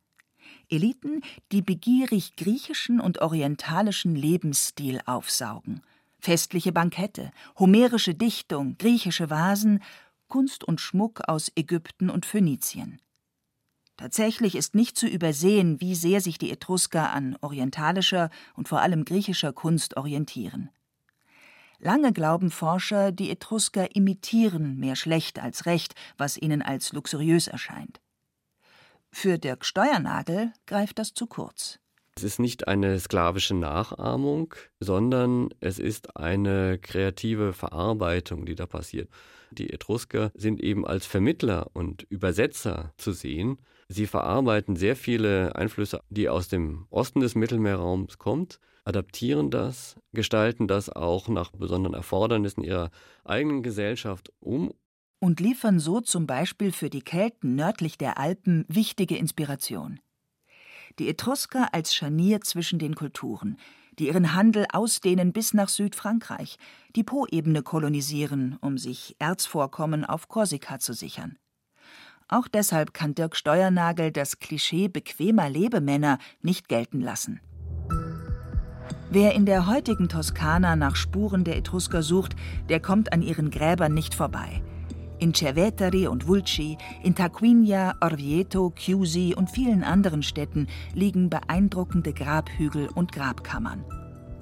Eliten, 0.69 1.21
die 1.51 1.61
begierig 1.61 2.35
griechischen 2.35 2.99
und 2.99 3.21
orientalischen 3.21 4.15
Lebensstil 4.15 4.99
aufsaugen. 5.05 5.81
Festliche 6.19 6.71
Bankette, 6.71 7.31
homerische 7.59 8.15
Dichtung, 8.15 8.77
griechische 8.77 9.29
Vasen 9.29 9.81
Kunst 10.27 10.63
und 10.63 10.81
Schmuck 10.81 11.27
aus 11.27 11.51
Ägypten 11.55 12.09
und 12.09 12.25
Phönizien. 12.25 13.01
Tatsächlich 13.97 14.55
ist 14.55 14.75
nicht 14.75 14.97
zu 14.97 15.07
übersehen, 15.07 15.81
wie 15.81 15.95
sehr 15.95 16.21
sich 16.21 16.37
die 16.37 16.51
Etrusker 16.51 17.11
an 17.11 17.35
orientalischer 17.41 18.29
und 18.55 18.67
vor 18.67 18.81
allem 18.81 19.05
griechischer 19.05 19.53
Kunst 19.53 19.97
orientieren. 19.97 20.69
Lange 21.79 22.13
glauben 22.13 22.51
Forscher, 22.51 23.11
die 23.11 23.29
Etrusker 23.29 23.95
imitieren 23.95 24.77
mehr 24.77 24.95
schlecht 24.95 25.39
als 25.39 25.65
recht, 25.65 25.95
was 26.17 26.37
ihnen 26.37 26.61
als 26.61 26.93
luxuriös 26.93 27.47
erscheint. 27.47 27.99
Für 29.11 29.37
Dirk 29.37 29.65
Steuernagel 29.65 30.53
greift 30.65 30.99
das 30.99 31.13
zu 31.13 31.27
kurz. 31.27 31.79
Es 32.17 32.23
ist 32.23 32.39
nicht 32.39 32.67
eine 32.67 32.99
sklavische 32.99 33.53
Nachahmung, 33.53 34.55
sondern 34.79 35.49
es 35.59 35.77
ist 35.77 36.17
eine 36.17 36.79
kreative 36.79 37.53
Verarbeitung, 37.53 38.47
die 38.47 38.55
da 38.55 38.65
passiert. 38.65 39.07
Die 39.51 39.71
Etrusker 39.71 40.31
sind 40.33 40.59
eben 40.59 40.83
als 40.83 41.05
Vermittler 41.05 41.69
und 41.73 42.07
Übersetzer 42.09 42.91
zu 42.97 43.11
sehen. 43.11 43.59
Sie 43.87 44.07
verarbeiten 44.07 44.75
sehr 44.75 44.95
viele 44.95 45.55
Einflüsse, 45.55 45.99
die 46.09 46.27
aus 46.27 46.47
dem 46.47 46.87
Osten 46.89 47.19
des 47.19 47.35
Mittelmeerraums 47.35 48.17
kommen, 48.17 48.47
adaptieren 48.83 49.51
das, 49.51 49.95
gestalten 50.11 50.67
das 50.67 50.89
auch 50.89 51.27
nach 51.27 51.51
besonderen 51.51 51.93
Erfordernissen 51.93 52.63
ihrer 52.63 52.89
eigenen 53.25 53.61
Gesellschaft 53.61 54.33
um. 54.39 54.73
Und 55.19 55.39
liefern 55.39 55.79
so 55.79 56.01
zum 56.01 56.25
Beispiel 56.25 56.71
für 56.71 56.89
die 56.89 57.03
Kelten 57.03 57.53
nördlich 57.53 57.99
der 57.99 58.17
Alpen 58.17 58.65
wichtige 58.69 59.17
Inspiration. 59.17 59.99
Die 60.99 61.09
Etrusker 61.09 61.73
als 61.73 61.93
Scharnier 61.93 62.41
zwischen 62.41 62.79
den 62.79 62.95
Kulturen, 62.95 63.57
die 63.99 64.07
ihren 64.07 64.33
Handel 64.33 64.65
ausdehnen 64.71 65.31
bis 65.31 65.53
nach 65.53 65.69
Südfrankreich, 65.69 66.57
die 66.95 67.03
Po-Ebene 67.03 67.61
kolonisieren, 67.61 68.57
um 68.61 68.77
sich 68.77 69.15
Erzvorkommen 69.19 70.05
auf 70.05 70.27
Korsika 70.27 70.79
zu 70.79 70.93
sichern. 70.93 71.37
Auch 72.27 72.47
deshalb 72.47 72.93
kann 72.93 73.15
Dirk 73.15 73.35
Steuernagel 73.35 74.11
das 74.11 74.39
Klischee 74.39 74.87
bequemer 74.87 75.49
Lebemänner 75.49 76.17
nicht 76.41 76.67
gelten 76.67 76.99
lassen. 76.99 77.39
Wer 79.09 79.33
in 79.35 79.45
der 79.45 79.67
heutigen 79.67 80.09
Toskana 80.09 80.75
nach 80.75 80.97
Spuren 80.97 81.45
der 81.45 81.55
Etrusker 81.55 82.03
sucht, 82.03 82.35
der 82.67 82.81
kommt 82.81 83.13
an 83.13 83.21
ihren 83.21 83.51
Gräbern 83.51 83.93
nicht 83.93 84.13
vorbei. 84.13 84.61
In 85.19 85.33
Cerveteri 85.33 86.07
und 86.07 86.27
Vulci, 86.27 86.77
in 87.01 87.15
Tarquinia, 87.15 87.95
Orvieto, 88.01 88.71
Chiusi 88.75 89.33
und 89.35 89.49
vielen 89.49 89.83
anderen 89.83 90.21
Städten 90.21 90.67
liegen 90.93 91.29
beeindruckende 91.29 92.13
Grabhügel 92.13 92.87
und 92.93 93.11
Grabkammern. 93.11 93.83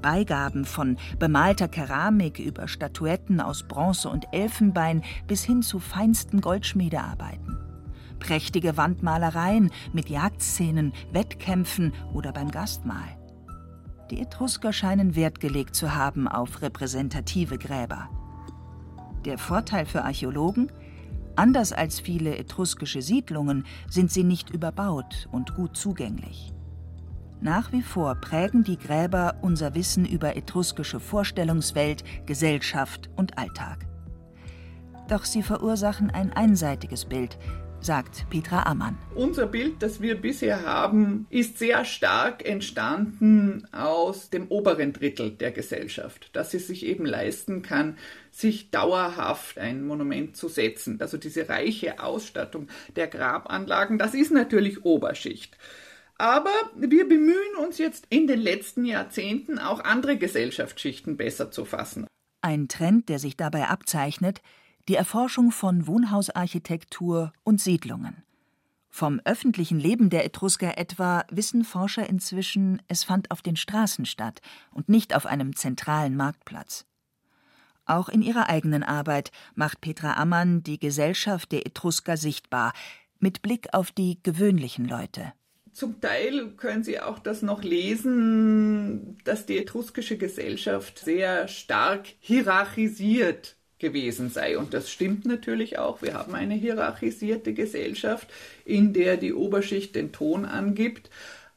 Beigaben 0.01 0.65
von 0.65 0.97
bemalter 1.17 1.69
Keramik 1.69 2.39
über 2.39 2.67
Statuetten 2.67 3.39
aus 3.39 3.63
Bronze 3.63 4.09
und 4.09 4.27
Elfenbein 4.33 5.01
bis 5.27 5.45
hin 5.45 5.61
zu 5.61 5.79
feinsten 5.79 6.41
Goldschmiedearbeiten. 6.41 7.57
Prächtige 8.19 8.75
Wandmalereien 8.75 9.71
mit 9.93 10.09
Jagdszenen, 10.09 10.93
Wettkämpfen 11.11 11.93
oder 12.13 12.33
beim 12.33 12.51
Gastmahl. 12.51 13.17
Die 14.11 14.19
Etrusker 14.19 14.73
scheinen 14.73 15.15
Wert 15.15 15.39
gelegt 15.39 15.73
zu 15.73 15.95
haben 15.95 16.27
auf 16.27 16.61
repräsentative 16.61 17.57
Gräber. 17.57 18.09
Der 19.25 19.39
Vorteil 19.39 19.87
für 19.87 20.03
Archäologen? 20.03 20.71
Anders 21.35 21.73
als 21.73 21.99
viele 21.99 22.37
etruskische 22.37 23.01
Siedlungen 23.01 23.65
sind 23.89 24.11
sie 24.11 24.23
nicht 24.23 24.51
überbaut 24.51 25.27
und 25.31 25.55
gut 25.55 25.75
zugänglich. 25.75 26.53
Nach 27.41 27.71
wie 27.71 27.81
vor 27.81 28.15
prägen 28.15 28.63
die 28.63 28.77
Gräber 28.77 29.35
unser 29.41 29.73
Wissen 29.73 30.05
über 30.05 30.37
etruskische 30.37 30.99
Vorstellungswelt, 30.99 32.03
Gesellschaft 32.27 33.09
und 33.15 33.37
Alltag. 33.37 33.87
Doch 35.09 35.25
sie 35.25 35.43
verursachen 35.43 36.11
ein 36.11 36.31
einseitiges 36.31 37.05
Bild, 37.05 37.37
sagt 37.85 38.25
Petra 38.31 38.63
Ammann. 38.63 38.97
Unser 39.13 39.45
Bild, 39.45 39.83
das 39.83 40.01
wir 40.01 40.19
bisher 40.19 40.63
haben, 40.63 41.27
ist 41.29 41.59
sehr 41.59 41.85
stark 41.85 42.43
entstanden 42.43 43.67
aus 43.71 44.31
dem 44.31 44.47
oberen 44.47 44.91
Drittel 44.91 45.29
der 45.29 45.51
Gesellschaft, 45.51 46.35
dass 46.35 46.49
sie 46.49 46.57
sich 46.57 46.83
eben 46.83 47.05
leisten 47.05 47.61
kann, 47.61 47.97
sich 48.31 48.71
dauerhaft 48.71 49.59
ein 49.59 49.85
Monument 49.85 50.35
zu 50.35 50.47
setzen. 50.47 50.99
Also 50.99 51.17
diese 51.17 51.47
reiche 51.47 51.99
Ausstattung 52.01 52.69
der 52.95 53.07
Grabanlagen, 53.07 53.99
das 53.99 54.15
ist 54.15 54.31
natürlich 54.31 54.83
Oberschicht. 54.83 55.55
Aber 56.17 56.53
wir 56.75 57.07
bemühen 57.07 57.55
uns 57.63 57.77
jetzt 57.77 58.07
in 58.09 58.25
den 58.25 58.39
letzten 58.39 58.85
Jahrzehnten 58.85 59.59
auch 59.59 59.83
andere 59.83 60.17
Gesellschaftsschichten 60.17 61.17
besser 61.17 61.51
zu 61.51 61.65
fassen. 61.65 62.07
Ein 62.41 62.67
Trend, 62.67 63.09
der 63.09 63.19
sich 63.19 63.37
dabei 63.37 63.67
abzeichnet, 63.67 64.41
die 64.87 64.95
Erforschung 64.95 65.51
von 65.51 65.87
Wohnhausarchitektur 65.87 67.33
und 67.43 67.59
Siedlungen. 67.59 68.23
Vom 68.89 69.19
öffentlichen 69.25 69.79
Leben 69.79 70.09
der 70.09 70.25
Etrusker 70.25 70.77
etwa 70.77 71.25
wissen 71.29 71.65
Forscher 71.65 72.07
inzwischen, 72.07 72.81
es 72.87 73.03
fand 73.03 73.31
auf 73.31 73.41
den 73.41 73.57
Straßen 73.57 74.05
statt 74.05 74.41
und 74.71 74.87
nicht 74.87 75.15
auf 75.15 75.25
einem 75.25 75.55
zentralen 75.55 76.15
Marktplatz. 76.15 76.85
Auch 77.85 78.09
in 78.09 78.21
ihrer 78.21 78.47
eigenen 78.49 78.83
Arbeit 78.83 79.31
macht 79.53 79.81
Petra 79.81 80.13
Ammann 80.13 80.63
die 80.63 80.79
Gesellschaft 80.79 81.51
der 81.51 81.65
Etrusker 81.65 82.15
sichtbar, 82.15 82.73
mit 83.19 83.41
Blick 83.41 83.73
auf 83.73 83.91
die 83.91 84.19
gewöhnlichen 84.23 84.87
Leute. 84.87 85.33
Zum 85.73 85.99
Teil 85.99 86.51
können 86.51 86.83
Sie 86.83 87.01
auch 87.01 87.19
das 87.19 87.41
noch 87.41 87.63
lesen, 87.63 89.17
dass 89.25 89.45
die 89.45 89.57
etruskische 89.57 90.17
Gesellschaft 90.17 90.99
sehr 90.99 91.49
stark 91.49 92.07
hierarchisiert 92.19 93.57
gewesen 93.85 94.29
sei. 94.29 94.57
Und 94.57 94.73
das 94.73 94.89
stimmt 94.89 95.25
natürlich 95.25 95.77
auch. 95.77 96.01
Wir 96.01 96.15
haben 96.15 96.33
eine 96.33 96.55
hierarchisierte 96.55 97.53
Gesellschaft, 97.53 98.27
in 98.65 98.93
der 98.93 99.17
die 99.17 99.33
Oberschicht 99.33 99.93
den 99.95 100.11
Ton 100.11 100.45
angibt. 100.45 101.11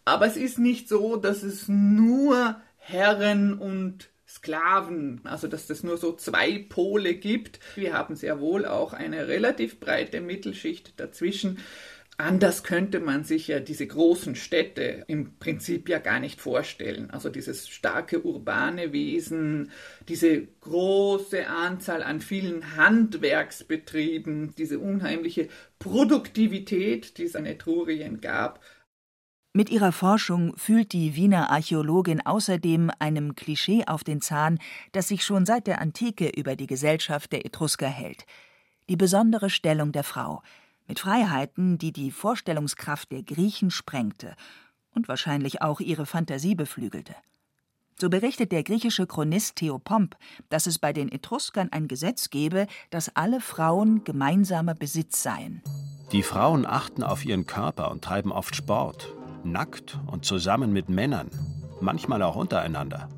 Aber 0.05 0.27
es 0.27 0.37
ist 0.37 0.59
nicht 0.59 0.89
so, 0.89 1.17
dass 1.17 1.43
es 1.43 1.69
nur 1.69 2.61
Herren 2.77 3.55
und 3.55 4.11
Sklaven, 4.29 5.23
also 5.25 5.49
dass 5.49 5.71
es 5.71 5.83
nur 5.83 5.97
so 5.97 6.13
zwei 6.13 6.65
Pole 6.69 7.15
gibt. 7.15 7.61
Wir 7.77 7.95
haben 7.95 8.15
sehr 8.15 8.41
wohl 8.41 8.67
auch 8.67 8.93
eine 8.93 9.27
relativ 9.27 9.81
breite 9.81 10.21
Mittelschicht 10.21 11.01
dazwischen. 11.01 11.59
Anders 12.21 12.65
könnte 12.65 12.99
man 12.99 13.23
sich 13.23 13.47
ja 13.47 13.61
diese 13.61 13.87
großen 13.87 14.35
Städte 14.35 15.05
im 15.07 15.39
Prinzip 15.39 15.89
ja 15.89 16.01
gar 16.01 16.19
nicht 16.19 16.41
vorstellen. 16.41 17.11
Also 17.11 17.29
dieses 17.29 17.69
starke 17.69 18.25
urbane 18.25 18.93
Wesen, 18.93 19.71
diese 20.09 20.45
große 20.61 21.47
Anzahl 21.47 22.03
an 22.03 22.21
vielen 22.21 22.77
Handwerksbetrieben, 22.77 24.53
diese 24.59 24.81
unheimliche 24.81 25.47
Produktivität, 25.79 27.19
die 27.19 27.23
es 27.23 27.37
an 27.37 27.47
Etrurien 27.47 28.21
gab. 28.21 28.65
Mit 29.53 29.71
ihrer 29.71 29.93
Forschung 29.93 30.57
fühlt 30.57 30.93
die 30.93 31.15
Wiener 31.15 31.51
Archäologin 31.51 32.27
außerdem 32.27 32.91
einem 32.99 33.37
Klischee 33.37 33.85
auf 33.87 34.03
den 34.03 34.21
Zahn, 34.21 34.59
das 34.91 35.07
sich 35.07 35.25
schon 35.25 35.47
seit 35.47 35.69
der 35.69 35.81
Antike 35.81 36.31
über 36.37 36.57
die 36.57 36.67
Gesellschaft 36.67 37.31
der 37.31 37.47
Etrusker 37.47 37.89
hält. 37.89 38.27
Die 38.89 38.97
besondere 38.97 39.51
Stellung 39.51 39.93
der 39.93 40.03
Frau– 40.03 40.43
mit 40.89 40.99
Freiheiten, 40.99 41.79
die 41.79 41.93
die 41.93 42.11
Vorstellungskraft 42.11 43.13
der 43.13 43.23
Griechen 43.23 43.71
sprengte 43.71 44.35
und 44.95 45.07
wahrscheinlich 45.07 45.63
auch 45.63 45.81
ihre 45.81 46.07
Fantasie 46.07 46.55
beflügelte. 46.55 47.15
So 48.01 48.09
berichtet 48.09 48.53
der 48.53 48.63
griechische 48.63 49.07
Chronist 49.07 49.57
Theopomp, 49.57 50.17
dass 50.49 50.67
es 50.67 50.79
bei 50.79 50.93
den 50.93 51.11
Etruskern 51.11 51.69
ein 51.73 51.89
Gesetz 51.89 52.31
gebe, 52.31 52.67
dass 52.91 53.15
alle 53.17 53.41
Frauen 53.41 54.05
gemeinsamer 54.05 54.75
Besitz 54.75 55.23
seien. 55.23 55.63
Die 56.13 56.23
Frauen 56.23 56.65
achten 56.65 57.03
auf 57.03 57.25
ihren 57.25 57.47
Körper 57.47 57.91
und 57.91 58.03
treiben 58.03 58.33
oft 58.33 58.55
Sport, 58.55 59.15
nackt 59.45 59.99
und 60.07 60.25
zusammen 60.25 60.73
mit 60.73 60.89
Männern, 60.89 61.29
manchmal 61.81 62.23
auch 62.23 62.37
untereinander. 62.37 63.09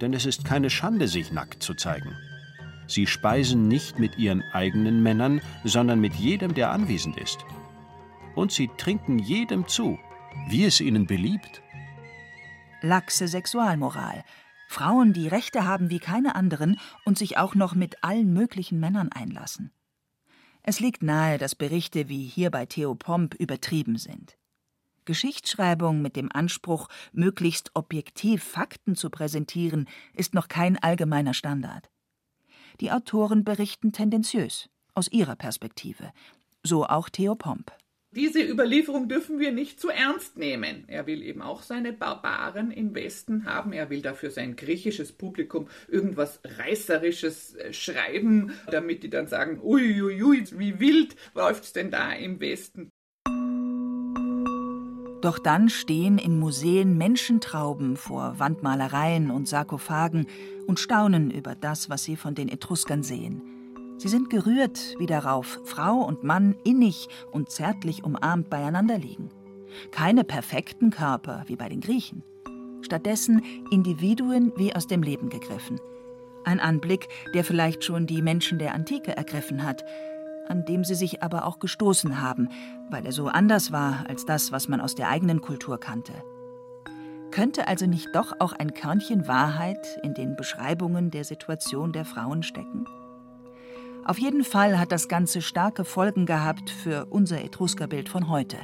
Denn 0.00 0.14
es 0.14 0.24
ist 0.24 0.44
keine 0.44 0.70
Schande, 0.70 1.08
sich 1.08 1.32
nackt 1.32 1.62
zu 1.62 1.74
zeigen. 1.74 2.16
Sie 2.92 3.06
speisen 3.06 3.68
nicht 3.68 3.98
mit 3.98 4.18
ihren 4.18 4.42
eigenen 4.52 5.02
Männern, 5.02 5.40
sondern 5.64 5.98
mit 5.98 6.12
jedem, 6.14 6.52
der 6.52 6.72
anwesend 6.72 7.16
ist. 7.16 7.38
Und 8.34 8.52
sie 8.52 8.68
trinken 8.76 9.18
jedem 9.18 9.66
zu, 9.66 9.98
wie 10.48 10.66
es 10.66 10.78
ihnen 10.78 11.06
beliebt. 11.06 11.62
Laxe 12.82 13.28
Sexualmoral. 13.28 14.24
Frauen, 14.68 15.14
die 15.14 15.26
Rechte 15.26 15.66
haben 15.66 15.88
wie 15.88 16.00
keine 16.00 16.34
anderen 16.34 16.78
und 17.06 17.16
sich 17.16 17.38
auch 17.38 17.54
noch 17.54 17.74
mit 17.74 18.04
allen 18.04 18.34
möglichen 18.34 18.78
Männern 18.78 19.10
einlassen. 19.10 19.72
Es 20.62 20.78
liegt 20.78 21.02
nahe, 21.02 21.38
dass 21.38 21.54
Berichte 21.54 22.10
wie 22.10 22.26
hier 22.26 22.50
bei 22.50 22.66
Theo 22.66 22.94
Pomp 22.94 23.34
übertrieben 23.34 23.96
sind. 23.96 24.36
Geschichtsschreibung 25.06 26.02
mit 26.02 26.14
dem 26.14 26.30
Anspruch, 26.30 26.88
möglichst 27.12 27.70
objektiv 27.74 28.44
Fakten 28.44 28.96
zu 28.96 29.08
präsentieren, 29.08 29.88
ist 30.12 30.34
noch 30.34 30.48
kein 30.48 30.78
allgemeiner 30.78 31.32
Standard. 31.32 31.91
Die 32.80 32.90
Autoren 32.90 33.44
berichten 33.44 33.92
tendenziös, 33.92 34.68
aus 34.94 35.10
ihrer 35.10 35.36
Perspektive, 35.36 36.12
so 36.62 36.86
auch 36.86 37.08
Theo 37.08 37.34
Pomp. 37.34 37.72
Diese 38.14 38.42
Überlieferung 38.42 39.08
dürfen 39.08 39.38
wir 39.38 39.52
nicht 39.52 39.80
zu 39.80 39.88
ernst 39.88 40.36
nehmen. 40.36 40.84
Er 40.86 41.06
will 41.06 41.22
eben 41.22 41.40
auch 41.40 41.62
seine 41.62 41.94
Barbaren 41.94 42.70
im 42.70 42.94
Westen 42.94 43.46
haben. 43.46 43.72
Er 43.72 43.88
will 43.88 44.02
dafür 44.02 44.30
sein 44.30 44.54
griechisches 44.54 45.12
Publikum 45.12 45.66
irgendwas 45.88 46.40
Reißerisches 46.44 47.54
äh, 47.54 47.72
schreiben, 47.72 48.52
damit 48.70 49.02
die 49.02 49.08
dann 49.08 49.28
sagen, 49.28 49.60
uiuiui, 49.62 50.44
wie 50.58 50.78
wild 50.78 51.16
läuft's 51.34 51.72
denn 51.72 51.90
da 51.90 52.12
im 52.12 52.38
Westen. 52.40 52.90
Doch 55.22 55.38
dann 55.38 55.68
stehen 55.68 56.18
in 56.18 56.36
Museen 56.36 56.98
Menschentrauben 56.98 57.96
vor 57.96 58.40
Wandmalereien 58.40 59.30
und 59.30 59.46
Sarkophagen 59.46 60.26
und 60.66 60.80
staunen 60.80 61.30
über 61.30 61.54
das, 61.54 61.88
was 61.88 62.02
sie 62.02 62.16
von 62.16 62.34
den 62.34 62.48
Etruskern 62.48 63.04
sehen. 63.04 63.40
Sie 63.98 64.08
sind 64.08 64.30
gerührt, 64.30 64.96
wie 64.98 65.06
darauf 65.06 65.60
Frau 65.64 66.00
und 66.00 66.24
Mann 66.24 66.56
innig 66.64 67.08
und 67.30 67.50
zärtlich 67.50 68.02
umarmt 68.02 68.50
beieinander 68.50 68.98
liegen. 68.98 69.30
Keine 69.92 70.24
perfekten 70.24 70.90
Körper 70.90 71.44
wie 71.46 71.56
bei 71.56 71.68
den 71.68 71.80
Griechen. 71.80 72.24
Stattdessen 72.80 73.42
Individuen 73.70 74.52
wie 74.56 74.74
aus 74.74 74.88
dem 74.88 75.04
Leben 75.04 75.28
gegriffen. 75.28 75.78
Ein 76.42 76.58
Anblick, 76.58 77.06
der 77.32 77.44
vielleicht 77.44 77.84
schon 77.84 78.08
die 78.08 78.22
Menschen 78.22 78.58
der 78.58 78.74
Antike 78.74 79.16
ergriffen 79.16 79.62
hat, 79.62 79.84
an 80.52 80.66
dem 80.66 80.84
sie 80.84 80.94
sich 80.94 81.22
aber 81.22 81.46
auch 81.46 81.58
gestoßen 81.58 82.20
haben, 82.20 82.50
weil 82.90 83.06
er 83.06 83.12
so 83.12 83.28
anders 83.28 83.72
war 83.72 84.04
als 84.06 84.26
das, 84.26 84.52
was 84.52 84.68
man 84.68 84.82
aus 84.82 84.94
der 84.94 85.08
eigenen 85.08 85.40
Kultur 85.40 85.80
kannte. 85.80 86.12
Könnte 87.30 87.66
also 87.68 87.86
nicht 87.86 88.14
doch 88.14 88.34
auch 88.38 88.52
ein 88.52 88.74
Körnchen 88.74 89.26
Wahrheit 89.26 89.98
in 90.02 90.12
den 90.12 90.36
Beschreibungen 90.36 91.10
der 91.10 91.24
Situation 91.24 91.94
der 91.94 92.04
Frauen 92.04 92.42
stecken? 92.42 92.84
Auf 94.04 94.18
jeden 94.18 94.44
Fall 94.44 94.78
hat 94.78 94.92
das 94.92 95.08
Ganze 95.08 95.40
starke 95.40 95.86
Folgen 95.86 96.26
gehabt 96.26 96.68
für 96.68 97.06
unser 97.06 97.42
Etruskerbild 97.42 98.10
von 98.10 98.28
heute. 98.28 98.58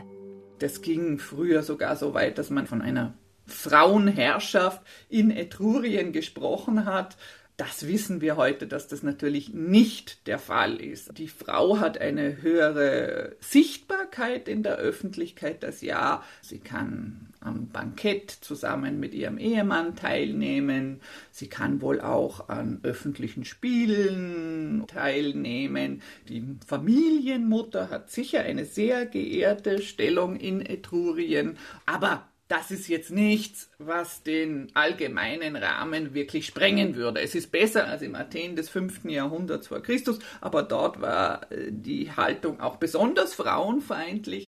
Das 0.58 0.82
ging 0.82 1.18
früher 1.18 1.62
sogar 1.62 1.96
so 1.96 2.12
weit, 2.12 2.36
dass 2.36 2.50
man 2.50 2.66
von 2.66 2.82
einer 2.82 3.14
Frauenherrschaft 3.46 4.82
in 5.08 5.30
Etrurien 5.30 6.12
gesprochen 6.12 6.84
hat. 6.84 7.16
Das 7.58 7.88
wissen 7.88 8.20
wir 8.20 8.36
heute, 8.36 8.68
dass 8.68 8.86
das 8.86 9.02
natürlich 9.02 9.52
nicht 9.52 10.28
der 10.28 10.38
Fall 10.38 10.80
ist. 10.80 11.18
Die 11.18 11.26
Frau 11.26 11.80
hat 11.80 12.00
eine 12.00 12.40
höhere 12.40 13.34
Sichtbarkeit 13.40 14.46
in 14.46 14.62
der 14.62 14.76
Öffentlichkeit 14.76 15.64
das 15.64 15.80
Jahr. 15.80 16.24
Sie 16.40 16.60
kann 16.60 17.32
am 17.40 17.66
Bankett 17.66 18.30
zusammen 18.30 19.00
mit 19.00 19.12
ihrem 19.12 19.38
Ehemann 19.38 19.96
teilnehmen. 19.96 21.00
Sie 21.32 21.48
kann 21.48 21.82
wohl 21.82 22.00
auch 22.00 22.48
an 22.48 22.78
öffentlichen 22.84 23.44
Spielen 23.44 24.84
teilnehmen. 24.86 26.00
Die 26.28 26.44
Familienmutter 26.64 27.90
hat 27.90 28.08
sicher 28.08 28.42
eine 28.42 28.66
sehr 28.66 29.04
geehrte 29.04 29.82
Stellung 29.82 30.36
in 30.36 30.64
Etrurien, 30.64 31.58
aber 31.86 32.27
das 32.48 32.70
ist 32.70 32.88
jetzt 32.88 33.10
nichts, 33.10 33.70
was 33.78 34.22
den 34.22 34.74
allgemeinen 34.74 35.54
Rahmen 35.54 36.14
wirklich 36.14 36.46
sprengen 36.46 36.96
würde. 36.96 37.20
Es 37.20 37.34
ist 37.34 37.52
besser 37.52 37.86
als 37.86 38.00
im 38.00 38.14
Athen 38.14 38.56
des 38.56 38.70
5. 38.70 39.04
Jahrhunderts 39.04 39.68
vor 39.68 39.80
Christus, 39.82 40.18
aber 40.40 40.62
dort 40.62 41.00
war 41.00 41.50
äh, 41.52 41.70
die 41.70 42.10
Haltung 42.10 42.60
auch 42.60 42.76
besonders 42.76 43.34
frauenfeindlich. 43.34 44.44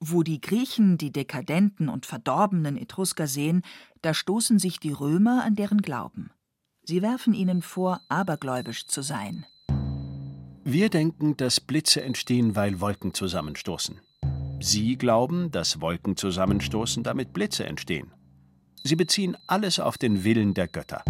Wo 0.00 0.22
die 0.22 0.40
Griechen 0.40 0.98
die 0.98 1.12
dekadenten 1.12 1.88
und 1.88 2.06
verdorbenen 2.06 2.76
Etrusker 2.76 3.26
sehen, 3.26 3.62
da 4.02 4.14
stoßen 4.14 4.58
sich 4.58 4.80
die 4.80 4.92
Römer 4.92 5.44
an 5.44 5.54
deren 5.54 5.82
Glauben. 5.82 6.30
Sie 6.82 7.02
werfen 7.02 7.34
ihnen 7.34 7.62
vor, 7.62 8.00
abergläubisch 8.08 8.86
zu 8.86 9.02
sein. 9.02 9.46
Wir 10.64 10.88
denken, 10.88 11.36
dass 11.36 11.60
Blitze 11.60 12.02
entstehen, 12.02 12.56
weil 12.56 12.80
Wolken 12.80 13.12
zusammenstoßen. 13.12 14.00
Sie 14.60 14.96
glauben, 14.96 15.50
dass 15.50 15.80
Wolken 15.80 16.16
zusammenstoßen, 16.16 17.02
damit 17.02 17.32
Blitze 17.32 17.64
entstehen. 17.66 18.12
Sie 18.82 18.96
beziehen 18.96 19.36
alles 19.46 19.80
auf 19.80 19.98
den 19.98 20.24
Willen 20.24 20.54
der 20.54 20.68
Götter. 20.68 21.02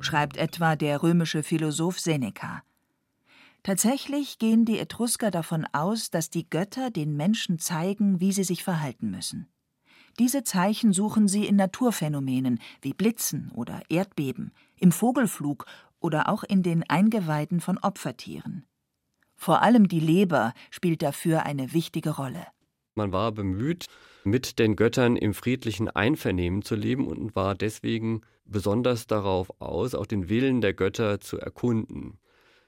Schreibt 0.00 0.36
etwa 0.36 0.76
der 0.76 1.02
römische 1.02 1.42
Philosoph 1.42 1.98
Seneca. 1.98 2.62
Tatsächlich 3.62 4.38
gehen 4.38 4.64
die 4.64 4.78
Etrusker 4.78 5.30
davon 5.30 5.66
aus, 5.72 6.10
dass 6.10 6.30
die 6.30 6.48
Götter 6.48 6.90
den 6.90 7.16
Menschen 7.16 7.58
zeigen, 7.58 8.20
wie 8.20 8.32
sie 8.32 8.44
sich 8.44 8.62
verhalten 8.62 9.10
müssen. 9.10 9.48
Diese 10.18 10.42
Zeichen 10.42 10.92
suchen 10.92 11.28
sie 11.28 11.46
in 11.46 11.56
Naturphänomenen 11.56 12.60
wie 12.82 12.92
Blitzen 12.92 13.50
oder 13.54 13.82
Erdbeben, 13.88 14.52
im 14.76 14.90
Vogelflug 14.90 15.66
oder 16.00 16.28
auch 16.28 16.44
in 16.44 16.62
den 16.62 16.88
Eingeweiden 16.88 17.60
von 17.60 17.78
Opfertieren. 17.78 18.64
Vor 19.38 19.62
allem 19.62 19.86
die 19.86 20.00
Leber 20.00 20.52
spielt 20.70 21.00
dafür 21.00 21.46
eine 21.46 21.72
wichtige 21.72 22.10
Rolle. 22.10 22.44
Man 22.96 23.12
war 23.12 23.30
bemüht, 23.30 23.86
mit 24.24 24.58
den 24.58 24.74
Göttern 24.74 25.16
im 25.16 25.32
friedlichen 25.32 25.88
Einvernehmen 25.88 26.62
zu 26.62 26.74
leben 26.74 27.06
und 27.06 27.36
war 27.36 27.54
deswegen 27.54 28.22
besonders 28.44 29.06
darauf 29.06 29.60
aus, 29.60 29.94
auch 29.94 30.06
den 30.06 30.28
Willen 30.28 30.60
der 30.60 30.74
Götter 30.74 31.20
zu 31.20 31.38
erkunden. 31.38 32.18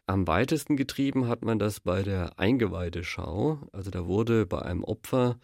Am 0.07 0.29
weitesten 0.29 0.77
getrieben 0.77 1.27
hat 1.27 1.45
man 1.45 1.59
das 1.59 1.81
bei 1.81 2.03
der 2.03 2.39
Eingeweideschau. 2.39 3.59
Also 3.73 3.91
da 3.91 4.07
wurde 4.07 4.47
bei 4.47 4.63
einem 4.63 4.85
Opfer 4.85 5.39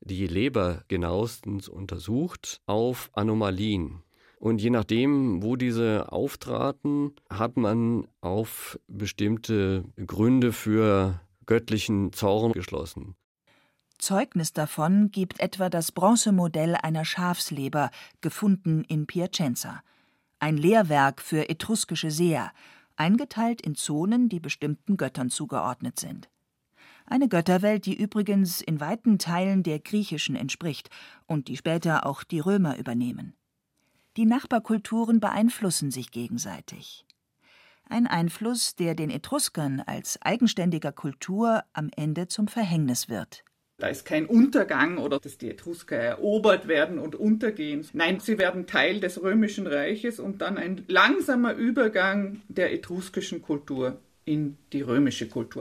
die 0.00 0.26
Leber 0.26 0.84
genauestens 0.88 1.68
untersucht 1.68 2.60
auf 2.66 3.10
Anomalien. 3.14 4.02
Und 4.38 4.60
je 4.60 4.70
nachdem, 4.70 5.42
wo 5.42 5.56
diese 5.56 6.12
auftraten, 6.12 7.12
hat 7.30 7.56
man 7.56 8.06
auf 8.20 8.78
bestimmte 8.86 9.84
Gründe 9.96 10.52
für 10.52 11.20
göttlichen 11.46 12.12
Zorn 12.12 12.52
geschlossen. 12.52 13.16
Zeugnis 13.98 14.52
davon 14.52 15.10
gibt 15.10 15.40
etwa 15.40 15.70
das 15.70 15.90
Bronzemodell 15.90 16.74
einer 16.74 17.04
Schafsleber, 17.04 17.90
gefunden 18.20 18.84
in 18.84 19.06
Piacenza. 19.06 19.80
Ein 20.38 20.58
Lehrwerk 20.58 21.22
für 21.22 21.48
etruskische 21.48 22.10
Seher, 22.10 22.52
eingeteilt 22.96 23.62
in 23.62 23.74
Zonen, 23.74 24.28
die 24.28 24.40
bestimmten 24.40 24.98
Göttern 24.98 25.30
zugeordnet 25.30 25.98
sind. 25.98 26.28
Eine 27.06 27.28
Götterwelt, 27.28 27.86
die 27.86 27.96
übrigens 27.96 28.60
in 28.60 28.80
weiten 28.80 29.18
Teilen 29.18 29.62
der 29.62 29.78
griechischen 29.78 30.36
entspricht 30.36 30.90
und 31.26 31.48
die 31.48 31.56
später 31.56 32.04
auch 32.04 32.24
die 32.24 32.40
Römer 32.40 32.76
übernehmen. 32.76 33.34
Die 34.16 34.24
Nachbarkulturen 34.24 35.20
beeinflussen 35.20 35.90
sich 35.90 36.10
gegenseitig. 36.10 37.04
Ein 37.88 38.06
Einfluss, 38.06 38.74
der 38.74 38.94
den 38.94 39.10
Etruskern 39.10 39.82
als 39.84 40.18
eigenständiger 40.22 40.90
Kultur 40.90 41.64
am 41.74 41.90
Ende 41.94 42.26
zum 42.26 42.48
Verhängnis 42.48 43.10
wird. 43.10 43.44
Da 43.78 43.88
ist 43.88 44.06
kein 44.06 44.24
Untergang 44.24 44.96
oder 44.96 45.20
dass 45.20 45.36
die 45.36 45.50
Etrusker 45.50 45.96
erobert 45.96 46.66
werden 46.66 46.98
und 46.98 47.14
untergehen. 47.14 47.86
Nein, 47.92 48.18
sie 48.20 48.38
werden 48.38 48.66
Teil 48.66 49.00
des 49.00 49.20
römischen 49.20 49.66
Reiches 49.66 50.18
und 50.18 50.40
dann 50.40 50.56
ein 50.56 50.84
langsamer 50.88 51.52
Übergang 51.52 52.40
der 52.48 52.72
etruskischen 52.72 53.42
Kultur 53.42 54.00
in 54.24 54.56
die 54.72 54.80
römische 54.80 55.28
Kultur. 55.28 55.60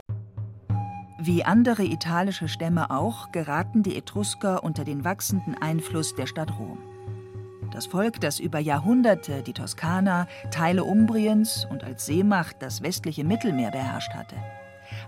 Wie 1.19 1.43
andere 1.43 1.83
italische 1.83 2.47
Stämme 2.47 2.89
auch 2.89 3.33
geraten 3.33 3.83
die 3.83 3.97
Etrusker 3.97 4.63
unter 4.63 4.85
den 4.85 5.03
wachsenden 5.03 5.55
Einfluss 5.55 6.15
der 6.15 6.27
Stadt 6.27 6.57
Rom. 6.57 6.94
Das 7.75 7.87
Volk, 7.87 8.21
das 8.21 8.39
über 8.39 8.59
Jahrhunderte 8.59 9.43
die 9.43 9.51
Toskana, 9.51 10.29
Teile 10.49 10.85
Umbriens 10.85 11.67
und 11.69 11.83
als 11.83 12.05
Seemacht 12.05 12.55
das 12.61 12.81
westliche 12.81 13.25
Mittelmeer 13.25 13.69
beherrscht 13.71 14.13
hatte. 14.13 14.37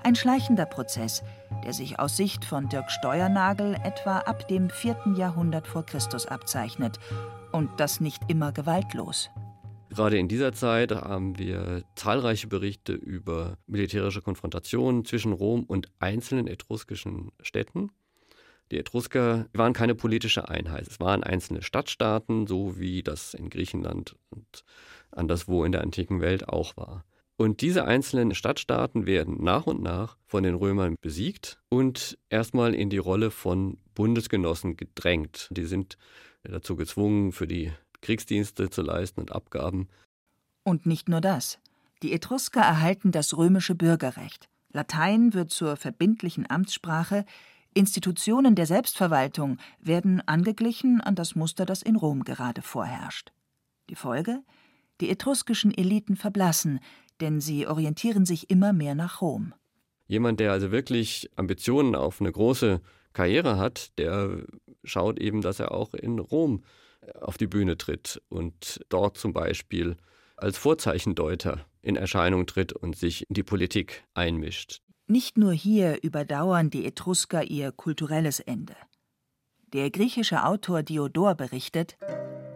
Ein 0.04 0.16
schleichender 0.16 0.66
Prozess, 0.66 1.24
der 1.64 1.72
sich 1.72 1.98
aus 1.98 2.18
Sicht 2.18 2.44
von 2.44 2.68
Dirk 2.68 2.92
Steuernagel 2.92 3.78
etwa 3.86 4.18
ab 4.18 4.50
dem 4.50 4.70
4. 4.70 5.14
Jahrhundert 5.16 5.66
vor 5.66 5.86
Christus 5.86 6.26
abzeichnet. 6.26 7.00
Und 7.54 7.70
das 7.78 8.02
nicht 8.02 8.24
immer 8.28 8.52
gewaltlos. 8.52 9.30
Gerade 9.90 10.18
in 10.18 10.28
dieser 10.28 10.52
Zeit 10.52 10.92
haben 10.92 11.40
wir 11.40 11.86
zahlreiche 11.96 12.48
Berichte 12.48 12.92
über 12.92 13.58
militärische 13.66 14.22
Konfrontationen 14.22 15.06
zwischen 15.06 15.32
Rom 15.32 15.64
und 15.64 15.90
einzelnen 16.00 16.48
etruskischen 16.48 17.32
Städten. 17.40 17.92
Die 18.72 18.78
Etrusker 18.78 19.48
waren 19.54 19.74
keine 19.74 19.96
politische 19.96 20.50
Einheit. 20.50 20.88
Es 20.88 21.00
waren 21.00 21.24
einzelne 21.24 21.62
Stadtstaaten, 21.62 22.48
so 22.48 22.80
wie 22.80 23.02
das 23.04 23.34
in 23.34 23.50
Griechenland 23.50 24.16
und 24.30 24.64
anderswo 25.12 25.64
in 25.64 25.72
der 25.72 25.82
antiken 25.82 26.22
Welt 26.22 26.50
auch 26.50 26.76
war. 26.76 27.06
Und 27.38 27.62
diese 27.62 27.86
einzelnen 27.86 28.34
Stadtstaaten 28.34 29.06
werden 29.06 29.44
nach 29.44 29.68
und 29.68 29.82
nach 29.82 30.18
von 30.26 30.44
den 30.44 30.56
Römern 30.56 30.96
besiegt 31.02 31.60
und 31.70 32.18
erstmal 32.30 32.74
in 32.74 32.90
die 32.90 32.98
Rolle 32.98 33.30
von 33.30 33.78
Bundesgenossen 33.94 34.76
gedrängt. 34.76 35.48
Die 35.52 35.66
sind 35.66 35.98
dazu 36.44 36.76
gezwungen, 36.76 37.32
für 37.32 37.48
die 37.48 37.72
Kriegsdienste 38.02 38.70
zu 38.70 38.82
leisten 38.82 39.22
und 39.22 39.32
Abgaben. 39.32 39.88
Und 40.64 40.88
nicht 40.88 41.10
nur 41.10 41.22
das. 41.22 41.60
Die 42.02 42.12
Etrusker 42.12 42.62
erhalten 42.62 43.12
das 43.12 43.38
römische 43.38 43.76
Bürgerrecht. 43.76 44.50
Latein 44.72 45.34
wird 45.34 45.52
zur 45.52 45.76
verbindlichen 45.78 46.50
Amtssprache, 46.50 47.26
Institutionen 47.78 48.56
der 48.56 48.66
Selbstverwaltung 48.66 49.60
werden 49.80 50.22
angeglichen 50.28 51.00
an 51.00 51.14
das 51.14 51.36
Muster, 51.36 51.64
das 51.64 51.84
in 51.84 51.96
Rom 51.96 52.24
gerade 52.24 52.64
vorherrscht. 52.64 53.32
Die 53.92 53.96
Folge? 53.96 54.42
Die 55.00 55.12
etruskischen 55.12 55.72
Eliten 55.78 56.16
verblassen, 56.16 56.80
denn 57.22 57.40
sie 57.40 57.68
orientieren 57.68 58.26
sich 58.26 58.50
immer 58.50 58.74
mehr 58.74 58.96
nach 58.96 59.22
Rom. 59.22 59.54
Jemand, 60.08 60.40
der 60.40 60.54
also 60.54 60.72
wirklich 60.72 61.30
Ambitionen 61.36 61.94
auf 61.94 62.20
eine 62.20 62.32
große 62.32 62.82
Karriere 63.14 63.58
hat, 63.58 63.96
der 64.00 64.44
schaut 64.84 65.20
eben, 65.20 65.42
dass 65.42 65.60
er 65.60 65.72
auch 65.72 65.94
in 65.94 66.18
Rom 66.18 66.64
auf 67.22 67.38
die 67.38 67.48
Bühne 67.48 67.78
tritt 67.78 68.20
und 68.30 68.80
dort 68.90 69.20
zum 69.20 69.34
Beispiel 69.34 69.98
als 70.36 70.58
Vorzeichendeuter 70.58 71.66
in 71.84 71.96
Erscheinung 71.96 72.48
tritt 72.48 72.74
und 72.74 72.96
sich 72.96 73.30
in 73.30 73.36
die 73.36 73.44
Politik 73.44 74.04
einmischt. 74.16 74.82
Nicht 75.10 75.38
nur 75.38 75.54
hier 75.54 76.04
überdauern 76.04 76.70
die 76.70 76.86
Etrusker 76.86 77.44
ihr 77.44 77.72
kulturelles 77.72 78.42
Ende. 78.42 78.76
Der 79.72 79.90
griechische 79.90 80.44
Autor 80.44 80.84
Diodor 80.84 81.36
berichtet: 81.36 81.98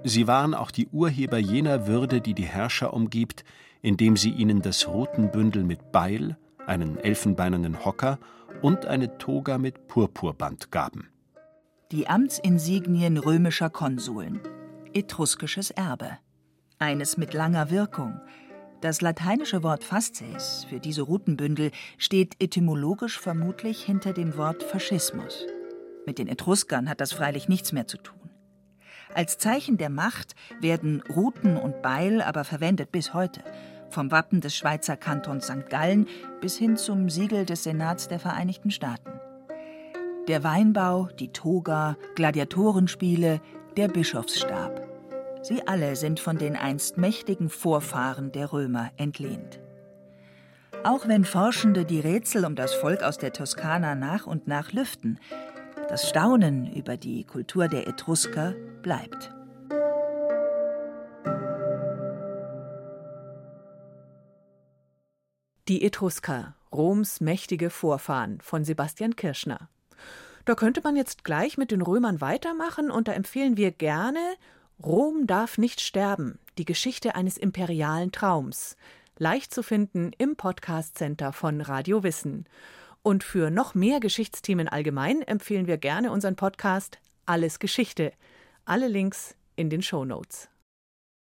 Sie 0.04 0.28
waren 0.28 0.54
auch 0.54 0.72
die 0.72 0.88
Urheber 0.88 1.38
jener 1.38 1.88
Würde, 1.88 2.20
die 2.20 2.34
die 2.34 2.44
Herrscher 2.44 2.94
umgibt, 2.94 3.46
indem 3.82 4.18
sie 4.18 4.32
ihnen 4.32 4.62
das 4.62 4.88
Rutenbündel 4.90 5.64
mit 5.64 5.94
Beil, 5.94 6.38
einen 6.68 6.98
elfenbeinernen 6.98 7.86
Hocker 7.86 8.20
und 8.62 8.86
eine 8.86 9.18
Toga 9.18 9.58
mit 9.58 9.88
Purpurband 9.88 10.72
gaben. 10.72 11.08
Die 11.92 12.08
Amtsinsignien 12.08 13.18
römischer 13.18 13.70
Konsuln. 13.70 14.42
Etruskisches 14.94 15.72
Erbe. 15.72 16.18
Eines 16.80 17.16
mit 17.16 17.34
langer 17.34 17.70
Wirkung, 17.70 18.20
das 18.82 19.02
lateinische 19.02 19.64
Wort 19.64 19.84
fasces 19.84 20.66
für 20.68 20.80
diese 20.80 21.04
Routenbündel 21.04 21.72
steht 21.98 22.36
etymologisch 22.42 23.20
vermutlich 23.20 23.84
hinter 23.84 24.12
dem 24.12 24.38
Wort 24.38 24.64
Faschismus. 24.64 25.46
Mit 26.06 26.18
den 26.18 26.28
Etruskern 26.28 26.90
hat 26.90 27.00
das 27.00 27.14
freilich 27.14 27.48
nichts 27.48 27.72
mehr 27.72 27.88
zu 27.88 27.98
tun. 27.98 28.18
Als 29.14 29.38
Zeichen 29.38 29.78
der 29.78 29.90
Macht 29.90 30.36
werden 30.60 31.04
Ruten 31.16 31.58
und 31.58 31.82
Beil 31.82 32.22
aber 32.22 32.44
verwendet 32.44 32.92
bis 32.92 33.14
heute, 33.14 33.42
vom 33.90 34.10
Wappen 34.10 34.42
des 34.42 34.56
Schweizer 34.56 34.98
Kantons 34.98 35.46
St. 35.46 35.70
Gallen 35.70 36.08
bis 36.40 36.58
hin 36.58 36.78
zum 36.78 37.10
Siegel 37.10 37.46
des 37.46 37.64
Senats 37.64 38.08
der 38.08 38.20
Vereinigten 38.20 38.72
Staaten. 38.72 39.12
Der 40.28 40.44
Weinbau, 40.44 41.10
die 41.20 41.32
Toga, 41.32 41.98
Gladiatorenspiele, 42.16 43.42
der 43.76 43.88
Bischofsstab. 43.90 44.91
Sie 45.44 45.68
alle 45.68 45.96
sind 45.96 46.20
von 46.20 46.38
den 46.38 46.56
einst 46.56 46.98
mächtigen 46.98 47.50
Vorfahren 47.50 48.32
der 48.32 48.54
Römer 48.54 48.92
entlehnt. 48.98 49.60
Auch 50.84 51.08
wenn 51.08 51.26
Forschende 51.26 51.84
die 51.84 52.00
Rätsel 52.00 52.46
um 52.46 52.56
das 52.56 52.74
Volk 52.76 53.02
aus 53.02 53.18
der 53.18 53.34
Toskana 53.34 53.96
nach 53.96 54.28
und 54.28 54.48
nach 54.48 54.72
lüften, 54.72 55.20
das 55.90 56.08
Staunen 56.08 56.72
über 56.72 56.96
die 56.96 57.24
Kultur 57.24 57.68
der 57.68 57.88
Etrusker 57.88 58.54
bleibt. 58.84 59.34
Die 65.68 65.84
Etrusker, 65.84 66.56
Roms 66.72 67.20
mächtige 67.20 67.70
Vorfahren 67.72 68.42
von 68.42 68.64
Sebastian 68.64 69.16
Kirschner. 69.16 69.70
Da 70.46 70.54
könnte 70.54 70.82
man 70.84 70.96
jetzt 70.96 71.24
gleich 71.24 71.58
mit 71.58 71.72
den 71.72 71.82
Römern 71.82 72.22
weitermachen 72.22 72.92
und 72.92 73.08
da 73.08 73.14
empfehlen 73.14 73.58
wir 73.58 73.72
gerne 73.72 74.20
Rom 74.84 75.28
darf 75.28 75.58
nicht 75.60 75.80
sterben. 75.80 76.40
Die 76.58 76.66
Geschichte 76.66 77.14
eines 77.14 77.38
imperialen 77.38 78.12
Traums. 78.12 78.76
Leicht 79.18 79.54
zu 79.54 79.62
finden 79.62 80.12
im 80.18 80.36
Podcast 80.36 80.98
Center 80.98 81.34
von 81.34 81.62
Radio 81.62 82.02
Wissen. 82.02 82.46
Und 83.04 83.24
für 83.24 83.52
noch 83.52 83.76
mehr 83.76 84.00
Geschichtsthemen 84.00 84.68
allgemein 84.68 85.22
empfehlen 85.22 85.68
wir 85.68 85.78
gerne 85.78 86.12
unseren 86.12 86.36
Podcast 86.36 86.98
Alles 87.28 87.60
Geschichte. 87.60 88.12
Alle 88.66 88.88
Links 88.88 89.36
in 89.56 89.70
den 89.70 89.84
Show 89.84 90.04
Notes. 90.04 90.51